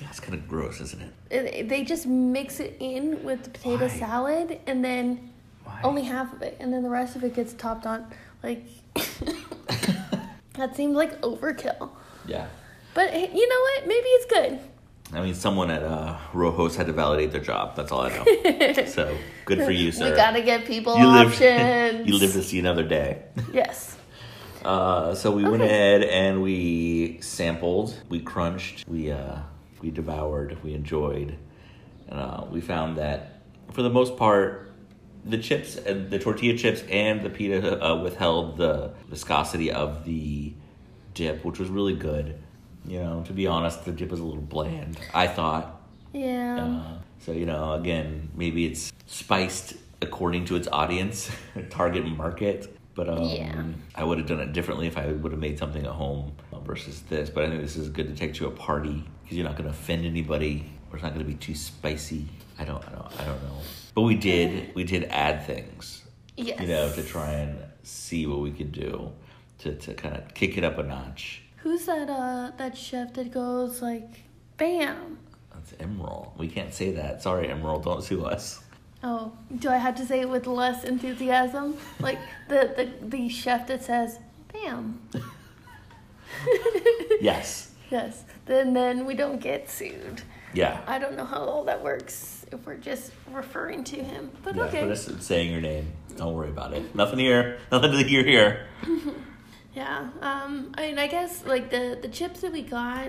That's 0.00 0.21
kind 0.21 0.35
of 0.35 0.47
gross, 0.49 0.81
isn't 0.81 1.02
it? 1.31 1.69
They 1.69 1.85
just 1.85 2.07
mix 2.07 2.61
it 2.61 2.76
in 2.81 3.25
with 3.25 3.45
the 3.45 3.50
potato 3.50 3.87
Why? 3.87 3.99
salad, 3.99 4.61
and 4.66 4.85
then? 4.85 5.33
Only 5.83 6.02
half 6.02 6.33
of 6.33 6.42
it, 6.42 6.56
and 6.61 6.73
then 6.73 6.83
the 6.83 6.90
rest 6.90 7.16
of 7.16 7.25
it 7.25 7.35
gets 7.35 7.52
topped 7.54 7.87
on. 7.87 8.06
Like 8.42 8.64
that 10.54 10.75
seems 10.75 10.95
like 10.95 11.21
overkill. 11.23 11.90
yeah. 12.26 12.47
But 12.95 13.11
hey, 13.11 13.30
you 13.33 13.49
know 13.49 13.61
what? 13.61 13.87
Maybe 13.87 14.06
it's 14.06 14.33
good. 14.33 14.61
I 15.12 15.21
mean, 15.23 15.35
someone 15.35 15.71
at 15.71 15.83
uh, 15.83 16.16
Rojos 16.33 16.75
had 16.75 16.87
to 16.87 16.92
validate 16.92 17.30
their 17.30 17.40
job. 17.40 17.76
That's 17.76 17.92
all 17.92 18.00
I 18.00 18.09
know. 18.09 18.85
so 18.87 19.16
good 19.45 19.62
for 19.62 19.71
you, 19.71 19.92
sir. 19.92 20.11
We 20.11 20.16
gotta 20.16 20.42
give 20.42 20.64
people 20.64 20.99
you 20.99 21.06
live, 21.06 21.28
options. 21.33 22.09
you 22.09 22.18
live 22.18 22.33
to 22.33 22.42
see 22.42 22.59
another 22.59 22.83
day. 22.83 23.23
Yes. 23.52 23.97
Uh, 24.64 25.14
so 25.14 25.30
we 25.30 25.45
went 25.45 25.62
ahead 25.62 26.02
and 26.02 26.42
we 26.42 27.18
sampled, 27.21 27.97
we 28.09 28.18
crunched, 28.18 28.88
we 28.88 29.12
uh, 29.12 29.38
we 29.80 29.90
devoured, 29.92 30.61
we 30.64 30.75
enjoyed, 30.75 31.37
and 32.09 32.18
uh, 32.18 32.45
we 32.50 32.61
found 32.61 32.97
that 32.99 33.42
for 33.73 33.83
the 33.83 33.90
most 33.90 34.16
part, 34.16 34.65
the 35.26 35.38
chips, 35.38 35.76
and 35.76 36.11
the 36.11 36.18
tortilla 36.18 36.56
chips, 36.56 36.83
and 36.90 37.23
the 37.23 37.30
pita 37.30 37.85
uh, 37.85 37.97
withheld 38.02 38.56
the 38.56 38.92
viscosity 39.09 39.71
of 39.73 40.04
the 40.04 40.52
dip, 41.14 41.45
which 41.45 41.59
was 41.59 41.68
really 41.68 41.95
good. 41.95 42.38
You 42.87 43.00
know, 43.00 43.25
to 43.26 43.33
be 43.33 43.47
honest, 43.47 43.85
the 43.85 43.92
dip 43.92 44.11
was 44.11 44.21
a 44.21 44.25
little 44.25 44.42
bland. 44.42 44.99
I 45.12 45.26
thought. 45.26 45.80
Yeah. 46.12 46.64
Uh, 46.64 46.99
so 47.18 47.33
you 47.33 47.47
know, 47.47 47.73
again, 47.73 48.30
maybe 48.35 48.66
it's 48.66 48.92
spiced 49.06 49.75
according 50.02 50.45
to 50.47 50.56
its 50.56 50.68
audience, 50.68 51.30
target 51.71 52.06
market. 52.06 52.73
But 52.95 53.09
um, 53.11 53.25
Yeah. 53.25 53.62
I 53.95 54.04
would 54.04 54.18
have 54.18 54.26
done 54.26 54.40
it 54.40 54.52
differently 54.52 54.87
if 54.87 54.97
I 54.97 55.09
would 55.09 55.33
have 55.33 55.40
made 55.40 55.59
something 55.59 55.85
at 55.85 55.92
home 55.92 56.33
uh, 56.52 56.61
versus 56.61 57.02
this. 57.11 57.28
But 57.28 57.45
I 57.45 57.49
think 57.50 57.61
this 57.61 57.76
is 57.76 57.90
good 57.90 58.09
to 58.09 58.14
take 58.14 58.33
to 58.35 58.47
a 58.47 58.50
party 58.50 59.04
because 59.23 59.37
you're 59.37 59.47
not 59.47 59.56
going 59.56 59.64
to 59.64 59.71
offend 59.71 60.06
anybody, 60.06 60.71
or 60.90 60.97
it's 60.97 61.02
not 61.02 61.12
going 61.12 61.25
to 61.25 61.30
be 61.30 61.37
too 61.37 61.54
spicy. 61.54 62.26
I 62.59 62.64
don't, 62.64 62.83
I 62.88 62.92
don't, 62.92 63.21
I 63.21 63.25
don't 63.26 63.42
know. 63.42 63.59
But 63.97 64.03
we 64.03 64.15
did, 64.15 64.75
we 64.75 64.85
did 64.85 65.05
add 65.05 65.47
things, 65.47 66.05
yes. 66.37 66.61
you 66.61 66.67
know, 66.67 66.93
to 66.93 67.03
try 67.03 67.31
and 67.31 67.59
see 67.83 68.26
what 68.26 68.41
we 68.41 68.50
could 68.50 68.71
do 68.71 69.11
to 69.61 69.75
to 69.75 69.95
kind 69.95 70.15
of 70.15 70.35
kick 70.35 70.59
it 70.59 70.65
up 70.65 70.76
a 70.76 70.83
notch. 70.83 71.41
Who's 71.62 71.87
that? 71.87 72.11
Uh, 72.11 72.50
that 72.59 72.76
chef 72.76 73.15
that 73.15 73.33
goes 73.33 73.81
like, 73.81 74.25
bam. 74.59 75.17
That's 75.50 75.73
Emeril. 75.83 76.37
We 76.37 76.47
can't 76.47 76.75
say 76.75 76.91
that. 76.91 77.23
Sorry, 77.23 77.49
Emeril. 77.49 77.83
Don't 77.83 78.05
sue 78.05 78.26
us. 78.26 78.62
Oh, 79.03 79.33
do 79.61 79.71
I 79.71 79.79
have 79.79 79.95
to 79.95 80.05
say 80.05 80.21
it 80.21 80.29
with 80.29 80.47
less 80.47 80.85
enthusiasm? 80.85 81.79
Like 81.99 82.19
the 82.49 82.75
the, 82.76 83.07
the 83.17 83.29
chef 83.31 83.67
that 83.69 83.83
says, 83.83 84.19
bam. 84.53 85.00
Yes. 87.23 87.71
Yes. 87.91 88.25
Then 88.45 88.75
then 88.75 89.07
we 89.07 89.15
don't 89.15 89.41
get 89.41 89.71
sued. 89.71 90.21
Yeah. 90.53 90.83
I 90.87 90.99
don't 90.99 91.17
know 91.17 91.25
how 91.25 91.38
all 91.38 91.65
that 91.65 91.83
works 91.83 92.36
if 92.53 92.67
we're 92.67 92.76
just 92.76 93.12
referring 93.31 93.85
to 93.85 93.97
him. 93.97 94.31
But 94.43 94.55
Yeah, 94.57 94.65
okay. 94.65 94.81
but 94.83 94.88
just 94.88 95.23
saying 95.23 95.50
your 95.53 95.61
name. 95.61 95.93
Don't 96.17 96.35
worry 96.35 96.49
about 96.49 96.73
it. 96.73 96.95
Nothing 96.95 97.19
here. 97.19 97.59
Nothing 97.73 97.93
to 97.93 98.05
hear 98.05 98.25
here. 98.25 98.67
Yeah. 99.75 100.09
Um. 100.23 100.73
I 100.79 100.87
mean, 100.87 100.99
I 100.99 101.07
guess 101.07 101.45
like 101.45 101.69
the 101.71 101.99
the 102.00 102.09
chips 102.09 102.41
that 102.41 102.50
we 102.50 102.62
got 102.62 103.09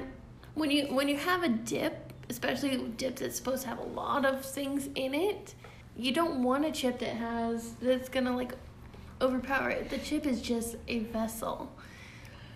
when 0.54 0.70
you 0.70 0.88
when 0.94 1.08
you 1.08 1.16
have 1.16 1.44
a 1.44 1.48
dip, 1.48 2.12
especially 2.30 2.78
dip 2.98 3.16
that's 3.16 3.38
supposed 3.38 3.62
to 3.64 3.70
have 3.70 3.80
a 3.80 3.84
lot 3.86 4.26
of 4.26 4.44
things 4.44 4.90
in 4.96 5.14
it, 5.16 5.56
you 5.96 6.12
don't 6.12 6.44
want 6.44 6.66
a 6.66 6.72
chip 6.74 7.00
that 7.00 7.16
has 7.16 7.72
that's 7.82 8.10
gonna 8.10 8.36
like 8.36 8.52
overpower 9.22 9.70
it. 9.70 9.90
The 9.90 9.98
chip 10.00 10.26
is 10.26 10.42
just 10.42 10.76
a 10.90 11.00
vessel. 11.00 11.72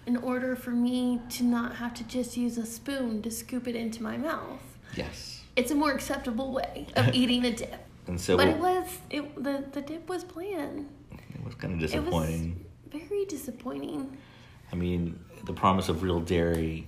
In 0.06 0.18
order 0.18 0.58
for 0.58 0.72
me 0.72 1.22
to 1.30 1.44
not 1.46 1.76
have 1.78 1.94
to 1.94 2.04
just 2.04 2.36
use 2.36 2.58
a 2.58 2.66
spoon 2.66 3.22
to 3.22 3.32
scoop 3.32 3.66
it 3.66 3.78
into 3.78 4.04
my 4.04 4.18
mouth, 4.18 4.60
Yes. 4.98 5.41
It's 5.55 5.72
a 5.72 5.75
more 5.75 5.91
acceptable 5.91 6.51
way 6.51 6.88
of 6.96 7.13
eating 7.13 7.46
a 7.46 7.51
dip. 7.51 7.75
And 8.08 8.20
so 8.20 8.38
but 8.38 8.48
we'll- 8.48 8.55
it 8.58 8.60
was 8.62 8.98
it 9.10 9.43
the 9.43 9.63
the 9.72 9.81
dip 9.81 10.08
was 10.10 10.24
bland. 10.24 10.88
it 11.12 11.43
was 11.46 11.55
kind 11.55 11.74
of 11.74 11.79
It 11.79 11.84
was 11.84 11.91
disappointing. 11.91 12.65
very 12.91 13.25
disappointing. 13.25 14.17
I 14.72 14.75
mean, 14.75 15.20
the 15.46 15.53
promise 15.53 15.89
of 15.89 16.01
real 16.03 16.20
dairy, 16.22 16.88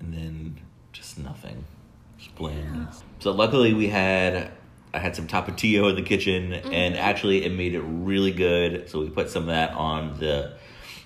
and 0.00 0.12
then 0.14 0.56
just 0.92 1.18
nothing. 1.18 1.64
Just 2.18 2.34
bland. 2.36 2.88
So 3.18 3.32
luckily 3.32 3.74
we 3.74 3.88
had 3.88 4.50
I 4.94 4.98
had 5.00 5.16
some 5.16 5.26
tapatio 5.26 5.90
in 5.90 5.96
the 5.96 6.02
kitchen, 6.02 6.52
Mm-hmm. 6.52 6.72
and 6.72 6.96
actually 6.96 7.44
it 7.44 7.52
made 7.52 7.74
it 7.74 7.80
really 7.82 8.30
good. 8.30 8.88
So 8.88 9.00
we 9.00 9.10
put 9.10 9.28
some 9.30 9.42
of 9.44 9.48
that 9.48 9.72
on 9.74 10.18
the 10.20 10.52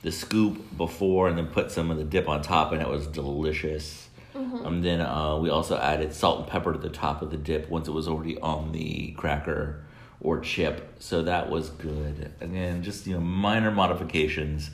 the 0.02 0.12
scoop 0.12 0.62
before, 0.76 1.28
and 1.28 1.36
then 1.36 1.46
put 1.48 1.72
some 1.72 1.90
of 1.90 1.96
the 1.96 2.04
dip 2.04 2.28
on 2.28 2.42
top, 2.42 2.72
and 2.72 2.80
it 2.82 2.88
was 2.88 3.06
delicious. 3.06 4.07
Mm-hmm. 4.38 4.66
And 4.66 4.84
then 4.84 5.00
uh, 5.00 5.36
we 5.36 5.50
also 5.50 5.76
added 5.76 6.14
salt 6.14 6.40
and 6.40 6.48
pepper 6.48 6.72
to 6.72 6.78
the 6.78 6.88
top 6.88 7.22
of 7.22 7.30
the 7.30 7.36
dip 7.36 7.68
once 7.68 7.88
it 7.88 7.90
was 7.90 8.06
already 8.06 8.38
on 8.38 8.72
the 8.72 9.12
cracker 9.12 9.84
or 10.20 10.40
chip. 10.40 10.94
So 11.00 11.22
that 11.22 11.50
was 11.50 11.70
good. 11.70 12.32
Again, 12.40 12.82
just 12.82 13.06
you 13.06 13.14
know 13.14 13.20
minor 13.20 13.70
modifications 13.70 14.70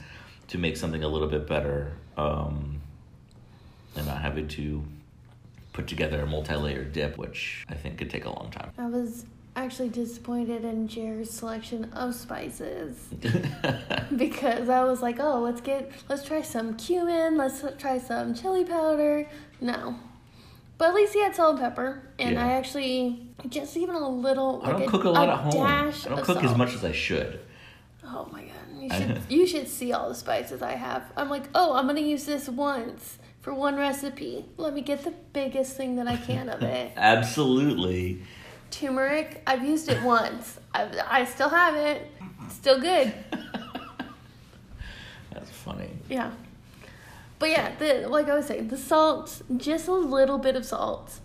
to 0.49 0.59
make 0.59 0.76
something 0.76 1.02
a 1.02 1.09
little 1.09 1.28
bit 1.28 1.47
better, 1.47 1.92
um, 2.16 2.80
and 3.97 4.06
not 4.06 4.21
having 4.21 4.49
to 4.49 4.85
put 5.73 5.87
together 5.87 6.21
a 6.21 6.26
multi-layered 6.26 6.92
dip, 6.92 7.16
which 7.16 7.64
I 7.68 7.75
think 7.75 7.99
could 7.99 8.11
take 8.11 8.26
a 8.26 8.30
long 8.30 8.50
time. 8.50 8.71
I 8.78 8.87
was 8.87 9.25
actually 9.56 9.88
disappointed 9.88 10.64
in 10.64 10.88
Jared's 10.88 11.30
selection 11.30 11.85
of 11.92 12.14
spices 12.14 13.09
because 14.16 14.68
I 14.68 14.85
was 14.85 15.00
like, 15.00 15.21
oh, 15.21 15.40
let's 15.40 15.61
get, 15.61 15.90
let's 16.09 16.25
try 16.25 16.42
some 16.42 16.76
cumin, 16.76 17.37
let's 17.37 17.64
try 17.78 17.99
some 17.99 18.35
chili 18.35 18.64
powder. 18.64 19.28
No. 19.64 19.97
But 20.76 20.90
at 20.90 20.94
least 20.94 21.14
he 21.14 21.21
had 21.21 21.35
salt 21.35 21.52
and 21.52 21.61
pepper, 21.61 22.02
and 22.18 22.35
Yeah. 22.35 22.47
I 22.47 22.52
actually 22.52 23.28
just 23.49 23.76
even 23.76 23.94
a 23.94 24.09
little. 24.09 24.61
I 24.62 24.73
don't 24.73 24.80
like 24.80 24.88
cook 24.90 25.04
a 25.04 25.11
lot 25.11 25.28
at 25.30 25.38
home. 25.38 25.52
dash 25.52 26.06
I 26.06 26.11
don't 26.11 26.23
cook 26.23 26.44
as 26.44 26.54
much 26.56 26.75
as 26.75 26.85
I 26.85 26.92
should. 26.92 27.40
Oh 28.04 28.28
my 28.30 28.42
god, 28.42 28.52
you 28.78 28.90
should 28.90 29.23
you 29.30 29.47
should 29.47 29.68
see 29.68 29.92
all 29.92 30.11
the 30.11 30.14
spices 30.14 30.61
I 30.61 30.73
have. 30.73 31.04
I'm 31.16 31.30
like, 31.30 31.44
oh, 31.54 31.73
I'm 31.75 31.87
gonna 31.87 32.00
use 32.00 32.26
this 32.26 32.49
once 32.49 33.18
for 33.40 33.54
one 33.54 33.76
recipe. 33.76 34.44
Let 34.59 34.75
me 34.75 34.83
get 34.83 35.04
the 35.04 35.14
biggest 35.33 35.76
thing 35.78 35.97
that 35.97 36.09
I 36.09 36.16
can 36.16 36.50
of 36.50 36.62
it. 36.62 36.92
Absolutely. 36.97 38.21
Turmeric, 38.71 39.40
I've 39.47 39.64
used 39.64 39.88
it 39.88 40.02
once. 40.02 40.58
I, 40.75 40.88
I 41.08 41.25
still 41.25 41.49
have 41.49 41.76
it. 41.76 42.10
Still 42.50 42.80
good. 42.80 43.15
That's 45.32 45.50
funny. 45.50 45.91
Yeah. 46.08 46.32
But 47.45 47.50
yeah, 47.50 47.75
the 47.78 48.09
like 48.09 48.30
I 48.30 48.37
was 48.37 48.47
saying, 48.47 48.69
the 48.69 48.78
salt, 48.78 49.43
just 49.59 49.87
a 49.87 49.93
little 49.93 50.39
bit 50.39 50.57
of 50.57 50.65
salt, 50.65 51.21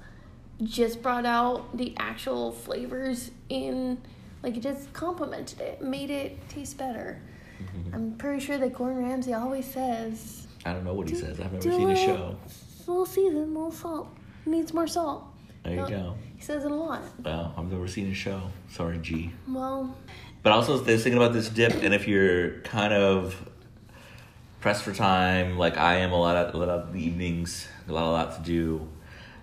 just 0.62 1.02
brought 1.02 1.26
out 1.26 1.78
the 1.78 1.94
actual 1.98 2.52
flavors 2.52 3.32
in, 3.48 3.98
like 4.44 4.58
it 4.58 4.60
just 4.60 4.92
complemented 4.92 5.62
it, 5.62 5.82
made 5.82 6.10
it 6.10 6.38
taste 6.50 6.78
better. 6.78 7.22
Mm-hmm. 7.64 7.96
I'm 7.96 8.12
pretty 8.18 8.42
sure 8.46 8.58
that 8.58 8.74
Gordon 8.74 9.02
Ramsay 9.02 9.34
always 9.34 9.66
says, 9.66 10.46
I 10.66 10.74
don't 10.74 10.84
know 10.84 10.94
what 10.94 11.08
he 11.08 11.16
says. 11.16 11.40
I've 11.40 11.54
never 11.54 11.58
a 11.60 11.62
seen 11.62 11.88
little- 11.88 11.96
show. 11.96 12.36
a 12.36 12.92
little 12.92 13.06
season, 13.06 13.54
little 13.54 13.72
salt. 13.72 14.10
Needs 14.46 14.74
more 14.74 14.88
salt. 14.88 15.24
There 15.64 15.74
you 15.76 15.88
go. 15.88 16.18
He 16.36 16.42
says 16.42 16.66
it 16.66 16.72
a 16.72 16.76
lot. 16.76 17.02
Well, 17.24 17.54
I've 17.58 17.72
never 17.72 17.88
seen 17.88 18.08
his 18.08 18.18
show. 18.18 18.42
Sorry, 18.70 18.98
G. 18.98 19.32
Well, 19.48 19.96
But 20.44 20.52
also, 20.52 20.74
I 20.74 20.82
was 20.82 21.02
thinking 21.02 21.16
about 21.16 21.32
this 21.32 21.48
dip, 21.48 21.82
and 21.82 21.94
if 21.94 22.10
you're 22.10 22.60
kind 22.64 22.92
of 22.94 23.50
pressed 24.62 24.84
for 24.84 24.93
time, 24.93 25.58
like 25.58 25.78
I 25.78 25.95
am, 25.98 26.12
a 26.12 26.19
lot 26.19 26.36
of 26.36 26.54
a 26.54 26.58
lot 26.58 26.69
of 26.69 26.93
the 26.93 27.00
evenings, 27.00 27.67
a 27.88 27.93
lot, 27.93 28.04
a 28.04 28.12
lot 28.12 28.36
to 28.36 28.41
do. 28.41 28.88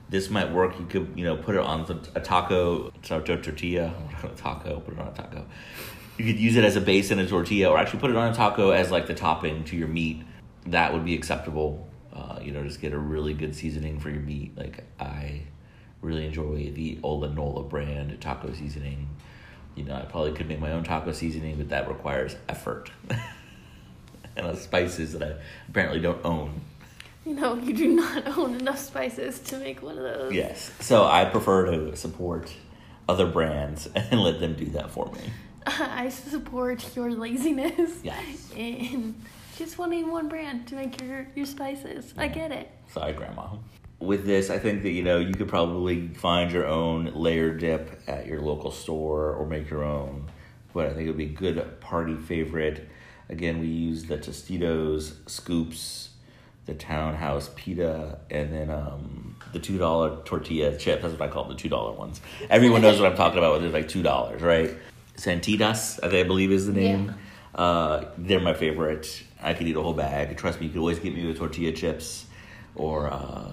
This 0.08 0.30
might 0.30 0.52
work. 0.52 0.78
You 0.78 0.86
could, 0.86 1.12
you 1.16 1.24
know, 1.24 1.36
put 1.36 1.56
it 1.56 1.60
on 1.60 1.80
a 2.14 2.20
taco, 2.20 2.90
tor- 3.02 3.22
tor- 3.22 3.38
tortilla, 3.38 3.92
taco. 4.36 4.80
Put 4.80 4.94
it 4.94 5.00
on 5.00 5.08
a 5.08 5.12
taco. 5.12 5.46
You 6.18 6.24
could 6.24 6.38
use 6.38 6.56
it 6.56 6.64
as 6.64 6.76
a 6.76 6.80
base 6.80 7.10
in 7.10 7.18
a 7.18 7.26
tortilla, 7.26 7.70
or 7.70 7.78
actually 7.78 8.00
put 8.00 8.10
it 8.10 8.16
on 8.16 8.30
a 8.32 8.34
taco 8.34 8.70
as 8.70 8.90
like 8.90 9.06
the 9.06 9.14
topping 9.14 9.64
to 9.64 9.76
your 9.76 9.88
meat. 9.88 10.22
That 10.66 10.92
would 10.92 11.04
be 11.04 11.14
acceptable. 11.14 11.86
Uh, 12.12 12.38
you 12.42 12.52
know, 12.52 12.62
just 12.62 12.80
get 12.80 12.92
a 12.92 12.98
really 12.98 13.34
good 13.34 13.54
seasoning 13.54 14.00
for 14.00 14.10
your 14.10 14.20
meat. 14.20 14.56
Like 14.56 14.84
I 14.98 15.42
really 16.00 16.26
enjoy 16.26 16.70
the 16.70 16.98
Ola 17.02 17.28
Nola 17.30 17.62
brand 17.62 18.20
taco 18.20 18.52
seasoning. 18.52 19.08
You 19.74 19.84
know, 19.84 19.94
I 19.94 20.02
probably 20.02 20.32
could 20.32 20.48
make 20.48 20.60
my 20.60 20.72
own 20.72 20.84
taco 20.84 21.12
seasoning, 21.12 21.56
but 21.56 21.68
that 21.68 21.88
requires 21.88 22.36
effort 22.48 22.90
and 24.36 24.46
uh, 24.46 24.54
spices 24.54 25.12
that 25.12 25.22
I 25.22 25.34
apparently 25.68 26.00
don't 26.00 26.24
own. 26.24 26.60
you 27.24 27.34
know, 27.34 27.54
you 27.54 27.74
do 27.74 27.88
not 27.88 28.26
own 28.38 28.54
enough 28.54 28.78
spices 28.78 29.40
to 29.40 29.58
make 29.58 29.82
one 29.82 29.98
of 29.98 30.04
those. 30.04 30.32
Yes, 30.32 30.70
so 30.80 31.04
I 31.04 31.24
prefer 31.24 31.66
to 31.70 31.96
support 31.96 32.52
other 33.08 33.26
brands 33.26 33.86
and 33.94 34.20
let 34.20 34.40
them 34.40 34.54
do 34.54 34.66
that 34.66 34.90
for 34.90 35.10
me. 35.12 35.20
I 35.66 36.08
support 36.10 36.94
your 36.94 37.10
laziness. 37.10 38.00
Yes. 38.02 38.52
And 38.56 39.20
just 39.58 39.78
wanting 39.78 40.10
one 40.10 40.28
brand 40.28 40.66
to 40.68 40.76
make 40.76 41.00
your, 41.00 41.26
your 41.34 41.46
spices. 41.46 42.14
I 42.16 42.28
get 42.28 42.52
it. 42.52 42.70
Sorry, 42.92 43.12
Grandma. 43.12 43.48
With 43.98 44.26
this, 44.26 44.50
I 44.50 44.58
think 44.58 44.82
that 44.82 44.90
you 44.90 45.02
know 45.02 45.18
you 45.18 45.32
could 45.34 45.48
probably 45.48 46.08
find 46.08 46.52
your 46.52 46.66
own 46.66 47.06
layer 47.14 47.54
dip 47.54 48.02
at 48.06 48.26
your 48.26 48.40
local 48.40 48.70
store 48.70 49.32
or 49.32 49.46
make 49.46 49.70
your 49.70 49.82
own. 49.82 50.30
But 50.74 50.88
I 50.88 50.90
think 50.90 51.04
it 51.04 51.08
would 51.08 51.16
be 51.16 51.24
a 51.24 51.28
good 51.28 51.80
party 51.80 52.14
favorite. 52.14 52.88
Again, 53.28 53.58
we 53.58 53.66
use 53.66 54.04
the 54.04 54.18
Tostitos 54.18 55.14
scoops, 55.28 56.10
the 56.66 56.74
Townhouse 56.74 57.50
pita, 57.56 58.18
and 58.30 58.52
then 58.52 58.70
um, 58.70 59.36
the 59.52 59.58
two 59.58 59.78
dollar 59.78 60.22
tortilla 60.24 60.76
chips. 60.76 61.02
That's 61.02 61.18
what 61.18 61.28
I 61.28 61.32
call 61.32 61.44
them, 61.44 61.56
the 61.56 61.60
two 61.60 61.68
dollar 61.68 61.92
ones. 61.92 62.20
Everyone 62.50 62.82
knows 62.82 63.00
what 63.00 63.10
I'm 63.10 63.16
talking 63.16 63.38
about. 63.38 63.60
They're 63.60 63.70
like 63.70 63.88
two 63.88 64.02
dollars, 64.02 64.42
right? 64.42 64.74
Santitas, 65.16 65.98
I 66.02 66.22
believe 66.22 66.52
is 66.52 66.66
the 66.66 66.72
name. 66.72 67.14
Uh, 67.54 68.04
they're 68.18 68.40
my 68.40 68.54
favorite. 68.54 69.22
I 69.42 69.54
could 69.54 69.66
eat 69.66 69.76
a 69.76 69.82
whole 69.82 69.94
bag. 69.94 70.36
Trust 70.36 70.60
me, 70.60 70.66
you 70.66 70.72
could 70.72 70.80
always 70.80 70.98
get 70.98 71.14
me 71.14 71.26
with 71.26 71.38
tortilla 71.38 71.72
chips 71.72 72.26
or 72.74 73.10
uh, 73.10 73.50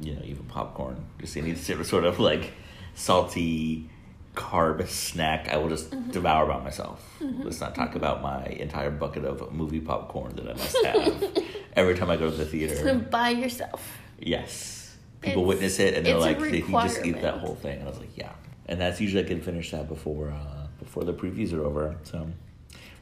you 0.00 0.14
know 0.14 0.22
even 0.24 0.44
popcorn. 0.44 1.04
Just 1.20 1.36
any 1.36 1.54
sort 1.54 2.04
of 2.04 2.18
like 2.18 2.52
salty 2.94 3.90
carb 4.34 4.86
snack. 4.88 5.48
I 5.48 5.56
will 5.56 5.68
just 5.68 5.90
devour 6.10 6.46
by 6.46 6.60
myself. 6.62 7.00
Let's 7.20 7.60
not 7.60 7.74
talk 7.74 7.94
about 7.94 8.22
my 8.22 8.44
entire 8.44 8.90
bucket 8.90 9.24
of 9.24 9.52
movie 9.52 9.80
popcorn 9.80 10.36
that 10.36 10.48
I 10.48 10.52
must 10.54 10.84
have 10.84 11.44
every 11.76 11.94
time 11.94 12.10
I 12.10 12.16
go 12.16 12.30
to 12.30 12.36
the 12.36 12.44
theater. 12.44 12.94
By 12.94 13.30
yourself. 13.30 13.98
Yes, 14.18 14.96
people 15.20 15.42
It's- 15.42 15.48
witness 15.48 15.78
it 15.80 15.94
and 15.94 16.04
they're 16.06 16.18
like, 16.18 16.38
"Did 16.38 16.68
you 16.68 16.72
just 16.82 17.04
eat 17.04 17.20
that 17.22 17.38
whole 17.38 17.54
thing?" 17.54 17.78
And 17.78 17.86
I 17.86 17.90
was 17.90 17.98
like, 17.98 18.16
"Yeah." 18.16 18.32
And 18.66 18.80
that's 18.80 19.00
usually 19.00 19.24
I 19.24 19.26
can 19.28 19.40
finish 19.42 19.70
that 19.72 19.88
before 19.88 20.30
uh, 20.30 20.66
before 20.78 21.04
the 21.04 21.12
previews 21.12 21.52
are 21.52 21.64
over. 21.64 21.96
So, 22.04 22.28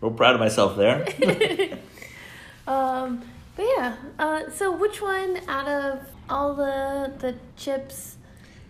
real 0.00 0.12
proud 0.12 0.34
of 0.34 0.40
myself 0.40 0.76
there. 0.76 1.06
Um, 2.66 3.22
but 3.56 3.66
yeah, 3.76 3.96
uh, 4.18 4.50
so 4.50 4.70
which 4.76 5.02
one 5.02 5.40
out 5.48 5.66
of 5.68 6.00
all 6.30 6.54
the 6.54 7.12
the 7.18 7.34
chips 7.56 8.16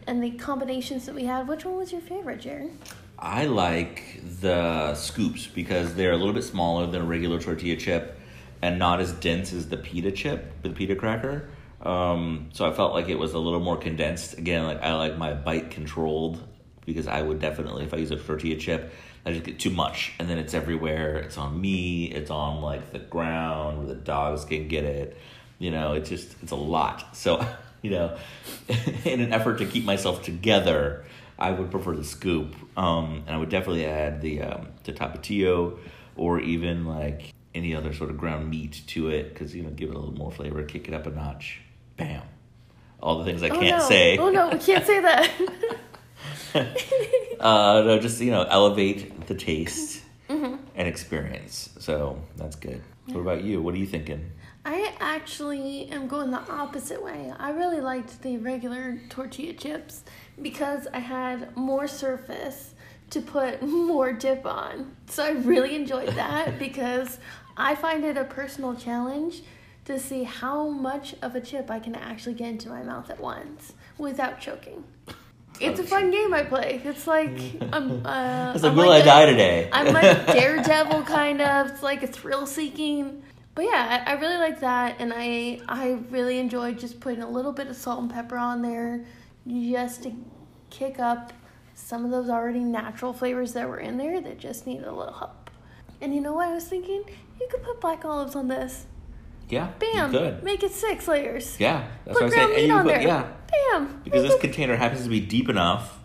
and 0.07 0.23
the 0.23 0.33
combinations 0.33 1.07
that 1.07 1.15
we 1.15 1.25
had, 1.25 1.49
which 1.49 1.65
one 1.65 1.77
was 1.77 1.93
your 1.93 2.01
favorite, 2.01 2.41
Jared? 2.41 2.71
I 3.19 3.47
like 3.47 4.21
the 4.41 4.95
scoops 4.95 5.47
because 5.47 5.95
they're 5.95 6.13
a 6.13 6.17
little 6.17 6.33
bit 6.33 6.43
smaller 6.45 6.87
than 6.87 7.03
a 7.03 7.05
regular 7.05 7.41
tortilla 7.41 7.77
chip 7.77 8.19
and 8.61 8.79
not 8.79 9.01
as 9.01 9.13
dense 9.13 9.53
as 9.53 9.69
the 9.69 9.77
pita 9.77 10.11
chip, 10.11 10.63
the 10.63 10.71
pita 10.71 10.97
cracker. 10.97 11.49
Um, 11.83 12.49
so 12.53 12.69
I 12.69 12.73
felt 12.73 12.95
like 12.95 13.09
it 13.09 13.19
was 13.19 13.35
a 13.35 13.39
little 13.39 13.61
more 13.61 13.77
condensed. 13.77 14.39
Again, 14.39 14.65
like 14.65 14.83
I 14.83 14.95
like 14.95 15.19
my 15.19 15.35
bite 15.35 15.71
controlled 15.71 16.41
because 16.85 17.07
I 17.07 17.23
would 17.23 17.41
definitely, 17.41 17.85
if 17.85 17.95
I 17.95 17.99
use 17.99 18.11
a 18.11 18.17
tortilla 18.17 18.57
chip, 18.57 18.93
I 19.25 19.33
just 19.33 19.45
get 19.45 19.59
too 19.61 19.71
much 19.71 20.13
and 20.19 20.29
then 20.29 20.39
it's 20.39 20.55
everywhere. 20.55 21.19
It's 21.19 21.39
on 21.39 21.61
me, 21.61 22.07
it's 22.07 22.31
on 22.31 22.61
like 22.61 22.93
the 22.93 22.99
ground 22.99 23.79
where 23.79 23.87
the 23.87 23.95
dogs 23.95 24.45
can 24.45 24.69
get 24.69 24.85
it. 24.85 25.17
You 25.59 25.71
know, 25.71 25.93
it's 25.93 26.09
just 26.09 26.35
it's 26.43 26.53
a 26.53 26.57
lot. 26.57 27.17
So, 27.17 27.47
you 27.83 27.91
know, 27.91 28.17
in 29.05 29.21
an 29.21 29.33
effort 29.33 29.59
to 29.59 29.67
keep 29.67 29.85
myself 29.85 30.23
together, 30.23 31.05
I 31.39 31.51
would 31.51 31.71
prefer 31.71 31.95
the 31.97 32.05
scoop. 32.05 32.55
Um, 32.77 33.25
and 33.27 33.35
I 33.35 33.39
would 33.39 33.49
definitely 33.51 33.85
add 33.87 34.21
the 34.23 34.43
um, 34.43 34.69
the 34.85 34.93
tapatio 34.93 35.79
or 36.17 36.41
even 36.41 36.85
like 36.87 37.35
any 37.55 37.75
other 37.75 37.93
sort 37.93 38.09
of 38.11 38.17
ground 38.17 38.49
meat 38.49 38.83
to 38.87 39.09
it 39.11 39.29
because 39.35 39.55
you 39.55 39.63
know 39.63 39.71
give 39.71 39.91
it 39.91 39.95
a 39.95 39.99
little 39.99 40.15
more 40.15 40.31
flavor, 40.33 40.63
kick 40.63 40.89
it 40.89 40.95
up 40.95 41.07
a 41.07 41.11
notch. 41.11 41.61
Bam. 41.97 42.23
All 43.03 43.19
the 43.19 43.25
things 43.25 43.43
I 43.43 43.49
Oh, 43.49 43.59
can't 43.59 43.79
no. 43.79 43.89
say. 43.89 44.17
Oh 44.19 44.31
no, 44.31 44.49
we 44.51 44.59
can't 44.59 44.87
say 44.87 45.01
that. 45.01 45.31
Uh, 47.41 47.83
no, 47.85 47.99
just 47.99 48.21
you 48.21 48.31
know, 48.31 48.43
elevate 48.43 49.27
the 49.27 49.35
taste 49.35 50.03
and 50.29 50.59
experience. 50.89 51.71
So 51.81 52.23
that's 52.37 52.57
good. 52.57 52.81
What 53.07 53.21
about 53.21 53.43
you? 53.43 53.61
What 53.61 53.75
are 53.75 53.79
you 53.79 53.87
thinking? 53.87 54.31
I 54.65 54.95
actually 55.01 55.87
am 55.91 56.07
going 56.07 56.31
the 56.31 56.39
opposite 56.51 57.03
way. 57.03 57.33
I 57.37 57.51
really 57.51 57.81
liked 57.81 58.23
the 58.23 58.37
regular 58.39 58.99
tortilla 59.09 59.55
chips 59.55 60.05
because 60.41 60.87
I 60.95 61.01
had 61.01 61.57
more 61.57 61.89
surface 61.89 62.75
to 63.11 63.21
put 63.21 63.61
more 63.67 64.13
dip 64.13 64.47
on. 64.47 64.95
So 65.07 65.25
I 65.25 65.31
really 65.31 65.75
enjoyed 65.75 66.11
that 66.11 66.59
because 66.61 67.19
I 67.57 67.75
find 67.75 68.05
it 68.05 68.17
a 68.17 68.25
personal 68.25 68.75
challenge 68.77 69.43
to 69.85 69.99
see 69.99 70.23
how 70.23 70.69
much 70.69 71.17
of 71.23 71.35
a 71.35 71.41
chip 71.41 71.69
I 71.69 71.81
can 71.81 71.97
actually 71.97 72.35
get 72.35 72.51
into 72.51 72.69
my 72.69 72.85
mouth 72.85 73.11
at 73.11 73.19
once 73.21 73.73
without 73.99 74.41
choking. 74.41 74.85
It's 75.61 75.81
a 75.81 75.85
fun 75.85 76.11
game 76.13 76.33
I 76.33 76.45
play. 76.45 76.81
It's 76.85 77.07
like 77.09 77.37
I'm. 77.73 78.07
Uh, 78.07 78.53
It's 78.55 78.63
like, 78.63 78.71
I'm 78.73 78.77
will 78.77 78.87
like 78.89 79.03
I 79.03 79.05
a- 79.05 79.05
die 79.05 79.27
today? 79.27 79.69
I'm 79.73 79.93
like 79.93 80.27
Daredevil 80.29 81.03
kind 81.03 81.43
of. 81.43 81.71
It's 81.73 81.83
like 81.83 82.03
a 82.05 82.07
thrill 82.07 82.47
seeking. 82.47 83.23
But 83.55 83.65
yeah, 83.67 84.05
I, 84.07 84.13
I 84.13 84.15
really 84.15 84.39
like 84.39 84.61
that, 84.61 84.97
and 84.99 85.13
I 85.15 85.61
I 85.69 85.99
really 86.11 86.39
enjoyed 86.39 86.79
just 86.79 87.01
putting 87.01 87.23
a 87.23 87.29
little 87.31 87.53
bit 87.53 87.67
of 87.67 87.77
salt 87.77 88.01
and 88.01 88.11
pepper 88.11 88.37
on 88.39 88.63
there, 88.63 89.05
just 89.47 90.05
to 90.05 90.13
kick 90.71 90.99
up 90.99 91.33
some 91.75 92.05
of 92.05 92.11
those 92.11 92.31
already 92.31 92.61
natural 92.65 93.13
flavors 93.13 93.53
that 93.53 93.69
were 93.69 93.79
in 93.79 93.99
there 93.99 94.21
that 94.23 94.39
just 94.39 94.67
needed 94.67 94.87
a 94.87 94.93
little 94.93 95.13
help. 95.13 95.51
And 96.01 96.15
you 96.15 96.21
know 96.21 96.33
what 96.33 96.49
I 96.49 96.55
was 96.55 96.65
thinking? 96.65 97.05
You 97.41 97.49
could 97.51 97.63
put 97.63 97.81
black 97.81 98.05
olives 98.05 98.35
on 98.35 98.49
this. 98.49 98.87
yeah, 99.51 99.71
Bam! 99.79 100.11
could. 100.11 100.43
Make 100.43 100.63
it 100.63 100.73
six 100.73 101.07
layers. 101.07 101.59
Yeah, 101.61 101.87
that's 102.07 102.19
Put 102.19 102.31
what 102.31 102.33
I'm 102.39 102.39
saying. 102.39 102.47
And 102.49 102.57
meat 102.57 102.67
you 102.69 102.73
on 102.75 102.83
put- 102.85 102.89
there. 102.95 103.03
yeah, 103.03 103.33
Bam! 103.73 104.01
because 104.05 104.23
this 104.23 104.35
it- 104.35 104.41
container 104.41 104.77
happens 104.77 105.03
to 105.05 105.11
be 105.11 105.21
deep 105.21 105.49
enough 105.51 105.99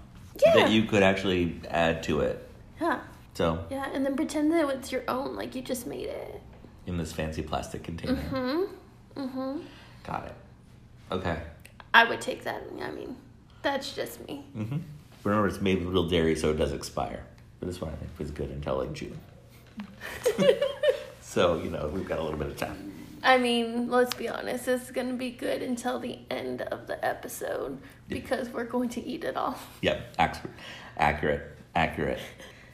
Yeah. 0.46 0.54
that 0.56 0.70
you 0.72 0.84
could 0.84 1.02
actually 1.04 1.62
add 1.70 2.04
to 2.04 2.20
it. 2.22 2.50
Yeah. 2.82 3.00
So 3.36 3.66
Yeah, 3.70 3.88
and 3.94 4.06
then 4.06 4.16
pretend 4.18 4.52
that 4.52 4.68
it's 4.70 4.92
your 4.92 5.04
own, 5.08 5.36
like 5.36 5.56
you 5.56 5.62
just 5.62 5.88
made 5.88 6.08
it. 6.08 6.37
In 6.88 6.98
this 6.98 7.14
fancy 7.14 7.44
plastic 7.44 7.84
container. 7.84 8.16
Mm-hmm. 8.16 9.22
Mm-hmm. 9.22 9.60
Got 10.04 10.26
it. 10.26 10.34
Okay. 11.12 11.38
I 11.94 12.06
would 12.06 12.22
take 12.22 12.44
that. 12.46 12.64
I 12.82 12.92
mean, 12.92 13.16
that's 13.62 13.94
just 13.94 14.26
me. 14.28 14.46
hmm 14.54 14.78
Remember, 15.24 15.48
it's 15.48 15.60
made 15.60 15.84
with 15.84 15.94
real 15.94 16.08
dairy, 16.08 16.36
so 16.36 16.52
it 16.52 16.58
does 16.58 16.72
expire. 16.72 17.24
But 17.60 17.68
this 17.68 17.82
one 17.82 17.92
I 17.92 17.96
think 17.96 18.12
was 18.18 18.32
good 18.32 18.50
until 18.50 18.78
like 18.78 18.94
June. 18.94 19.20
so 21.22 21.58
you 21.62 21.70
know 21.70 21.90
we've 21.94 22.08
got 22.08 22.20
a 22.20 22.24
little 22.24 22.38
bit 22.38 22.48
of 22.48 22.58
time. 22.58 22.94
I 23.24 23.38
mean, 23.38 23.90
let's 23.90 24.14
be 24.14 24.30
honest, 24.30 24.68
this 24.68 24.84
is 24.84 24.92
going 24.92 25.10
to 25.10 25.16
be 25.16 25.32
good 25.32 25.62
until 25.62 26.00
the 26.00 26.20
end 26.30 26.62
of 26.62 26.88
the 26.88 27.04
episode 27.04 27.80
because 28.08 28.48
we're 28.50 28.64
going 28.64 28.90
to 28.90 29.06
eat 29.06 29.24
it 29.24 29.36
all. 29.36 29.58
Yep, 29.82 30.16
accurate, 30.18 30.56
accurate, 30.98 31.52
accurate. 31.76 32.20